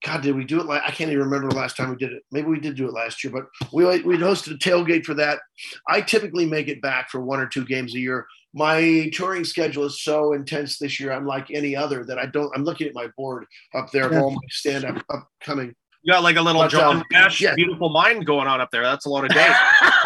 [0.05, 0.65] God, did we do it?
[0.65, 2.23] la- I can't even remember the last time we did it.
[2.31, 5.39] Maybe we did do it last year, but we we hosted a tailgate for that.
[5.87, 8.25] I typically make it back for one or two games a year.
[8.53, 12.51] My touring schedule is so intense this year, unlike any other, that I don't.
[12.55, 13.45] I'm looking at my board
[13.75, 15.73] up there of all my stand up upcoming.
[16.03, 17.55] You got like a little John um, Nash, yeah.
[17.55, 18.83] beautiful mind going on up there.
[18.83, 19.57] That's a lot of dates.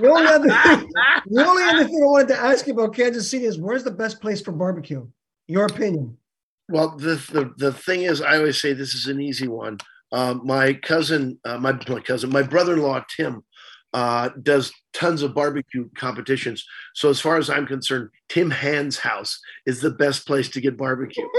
[0.00, 0.90] The only other thing,
[1.26, 3.90] the only other thing I wanted to ask you about Kansas City is where's the
[3.90, 5.06] best place for barbecue?
[5.46, 6.16] Your opinion.
[6.68, 9.78] Well, the, the the thing is, I always say this is an easy one.
[10.12, 13.42] Um, my cousin, uh, my, my cousin, my brother-in-law Tim,
[13.94, 16.64] uh, does tons of barbecue competitions.
[16.94, 20.76] So as far as I'm concerned, Tim Hand's house is the best place to get
[20.76, 21.26] barbecue.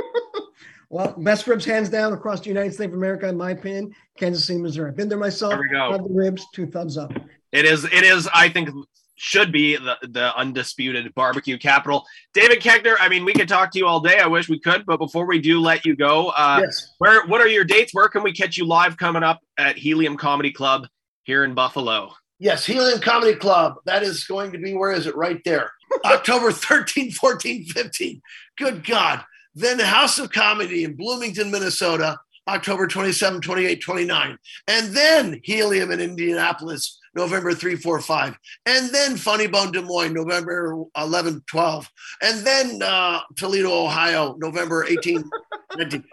[0.92, 4.46] Well, best ribs hands down across the United States of America, in my opinion, Kansas
[4.46, 4.90] City, Missouri.
[4.90, 5.52] I've been there myself.
[5.52, 5.90] There we go.
[5.92, 6.48] Love the ribs.
[6.52, 7.14] Two thumbs up.
[7.52, 7.86] It is.
[7.86, 8.30] It is.
[8.34, 8.70] I think
[9.16, 12.06] should be the the undisputed barbecue capital.
[12.34, 12.96] David Koechner.
[13.00, 14.20] I mean, we could talk to you all day.
[14.20, 16.94] I wish we could, but before we do let you go, uh, yes.
[17.00, 17.94] where what are your dates?
[17.94, 20.88] Where can we catch you live coming up at Helium Comedy Club
[21.24, 22.14] here in Buffalo?
[22.40, 23.76] Yes, Helium Comedy Club.
[23.86, 25.16] That is going to be, where is it?
[25.16, 25.72] Right there.
[26.06, 28.22] October 13, 14, 15.
[28.58, 29.24] Good God.
[29.56, 34.38] Then the House of Comedy in Bloomington, Minnesota, October 27, 28, 29.
[34.68, 38.38] And then Helium in Indianapolis, November 3, 4, 5.
[38.66, 41.90] And then Funny Bone Des Moines, November 11, 12.
[42.22, 45.24] And then uh, Toledo, Ohio, November 18,
[45.78, 46.04] 19.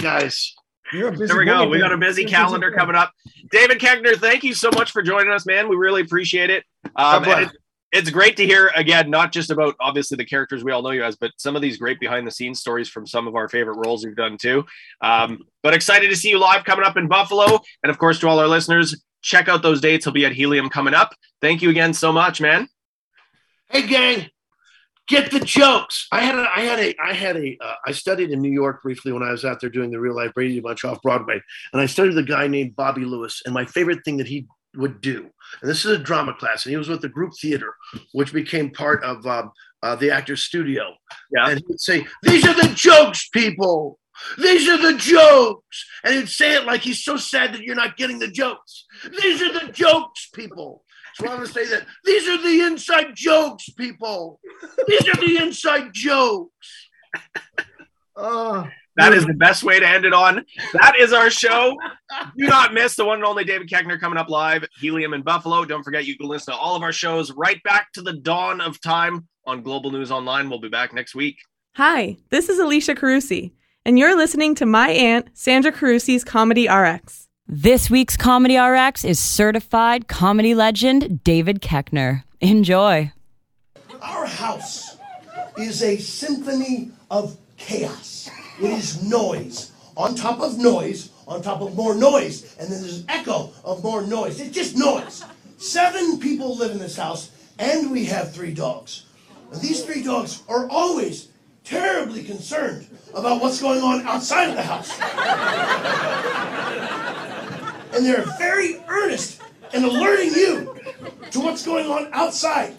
[0.00, 0.54] Guys,
[0.92, 1.64] You're a busy There we go.
[1.64, 2.76] boy, We got a busy You're calendar boy.
[2.76, 3.12] coming up.
[3.50, 5.68] David Koechner, thank you so much for joining us, man.
[5.68, 6.64] We really appreciate it.
[6.84, 7.36] Um, God bless.
[7.38, 7.56] and it-
[7.94, 11.04] it's great to hear again, not just about obviously the characters we all know you
[11.04, 13.74] as, but some of these great behind the scenes stories from some of our favorite
[13.84, 14.64] roles you've done too.
[15.02, 17.60] Um, but excited to see you live coming up in Buffalo.
[17.82, 20.04] And of course, to all our listeners, check out those dates.
[20.04, 21.14] He'll be at Helium coming up.
[21.40, 22.68] Thank you again so much, man.
[23.70, 24.28] Hey, gang,
[25.08, 26.06] get the jokes.
[26.12, 28.82] I had a, I had a, I had a, uh, I studied in New York
[28.82, 31.40] briefly when I was out there doing the Real Life Brady Bunch off Broadway,
[31.72, 33.42] and I studied the guy named Bobby Lewis.
[33.44, 34.46] And my favorite thing that he
[34.76, 37.74] would do, and this is a drama class, and he was with the group theater,
[38.12, 39.52] which became part of um,
[39.82, 40.94] uh, the actor's studio.
[41.34, 41.48] Yeah.
[41.48, 43.98] And he would say, "These are the jokes, people."
[44.38, 45.86] These are the jokes.
[46.04, 48.86] And he'd say it like he's so sad that you're not getting the jokes.
[49.22, 50.84] These are the jokes, people.
[51.14, 54.40] So I'm going to say that these are the inside jokes, people.
[54.88, 56.88] These are the inside jokes.
[58.16, 60.44] Oh, That is the best way to end it on.
[60.74, 61.76] That is our show.
[62.36, 65.64] Do not miss the one and only David Koechner coming up live, Helium in Buffalo.
[65.64, 68.60] Don't forget you can listen to all of our shows right back to the dawn
[68.60, 70.48] of time on Global News Online.
[70.50, 71.38] We'll be back next week.
[71.76, 73.52] Hi, this is Alicia Carusi,
[73.84, 77.28] and you're listening to my aunt, Sandra Carusi's Comedy RX.
[77.46, 82.22] This week's Comedy RX is certified comedy legend David Koechner.
[82.40, 83.12] Enjoy.
[84.00, 84.96] Our house
[85.58, 88.30] is a symphony of chaos.
[88.60, 93.00] It is noise on top of noise on top of more noise, and then there's
[93.00, 94.40] an echo of more noise.
[94.40, 95.24] It's just noise.
[95.56, 99.06] Seven people live in this house, and we have three dogs.
[99.52, 101.28] And these three dogs are always
[101.64, 104.98] terribly concerned about what's going on outside of the house.
[107.94, 109.40] and they're very earnest
[109.74, 110.76] in alerting you
[111.30, 112.76] to what's going on outside.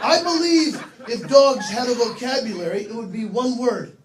[0.00, 3.96] I believe if dogs had a vocabulary, it would be one word.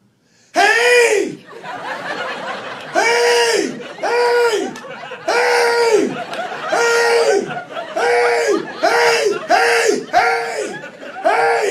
[0.53, 1.45] Hey!
[2.93, 3.79] Hey!
[3.99, 4.73] Hey!
[5.25, 6.07] Hey!
[6.69, 7.62] Hey!
[8.13, 8.61] Hey!
[8.81, 9.23] Hey!
[9.47, 10.05] Hey!
[10.11, 10.61] Hey!
[11.23, 11.69] Hey!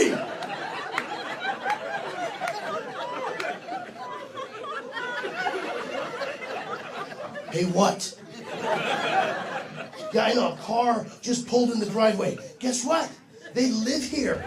[7.53, 8.18] Hey, what?
[10.12, 10.53] Yeah, I know.
[10.53, 12.38] A car just pulled in the driveway.
[12.59, 13.09] Guess what?
[13.55, 14.43] They live here.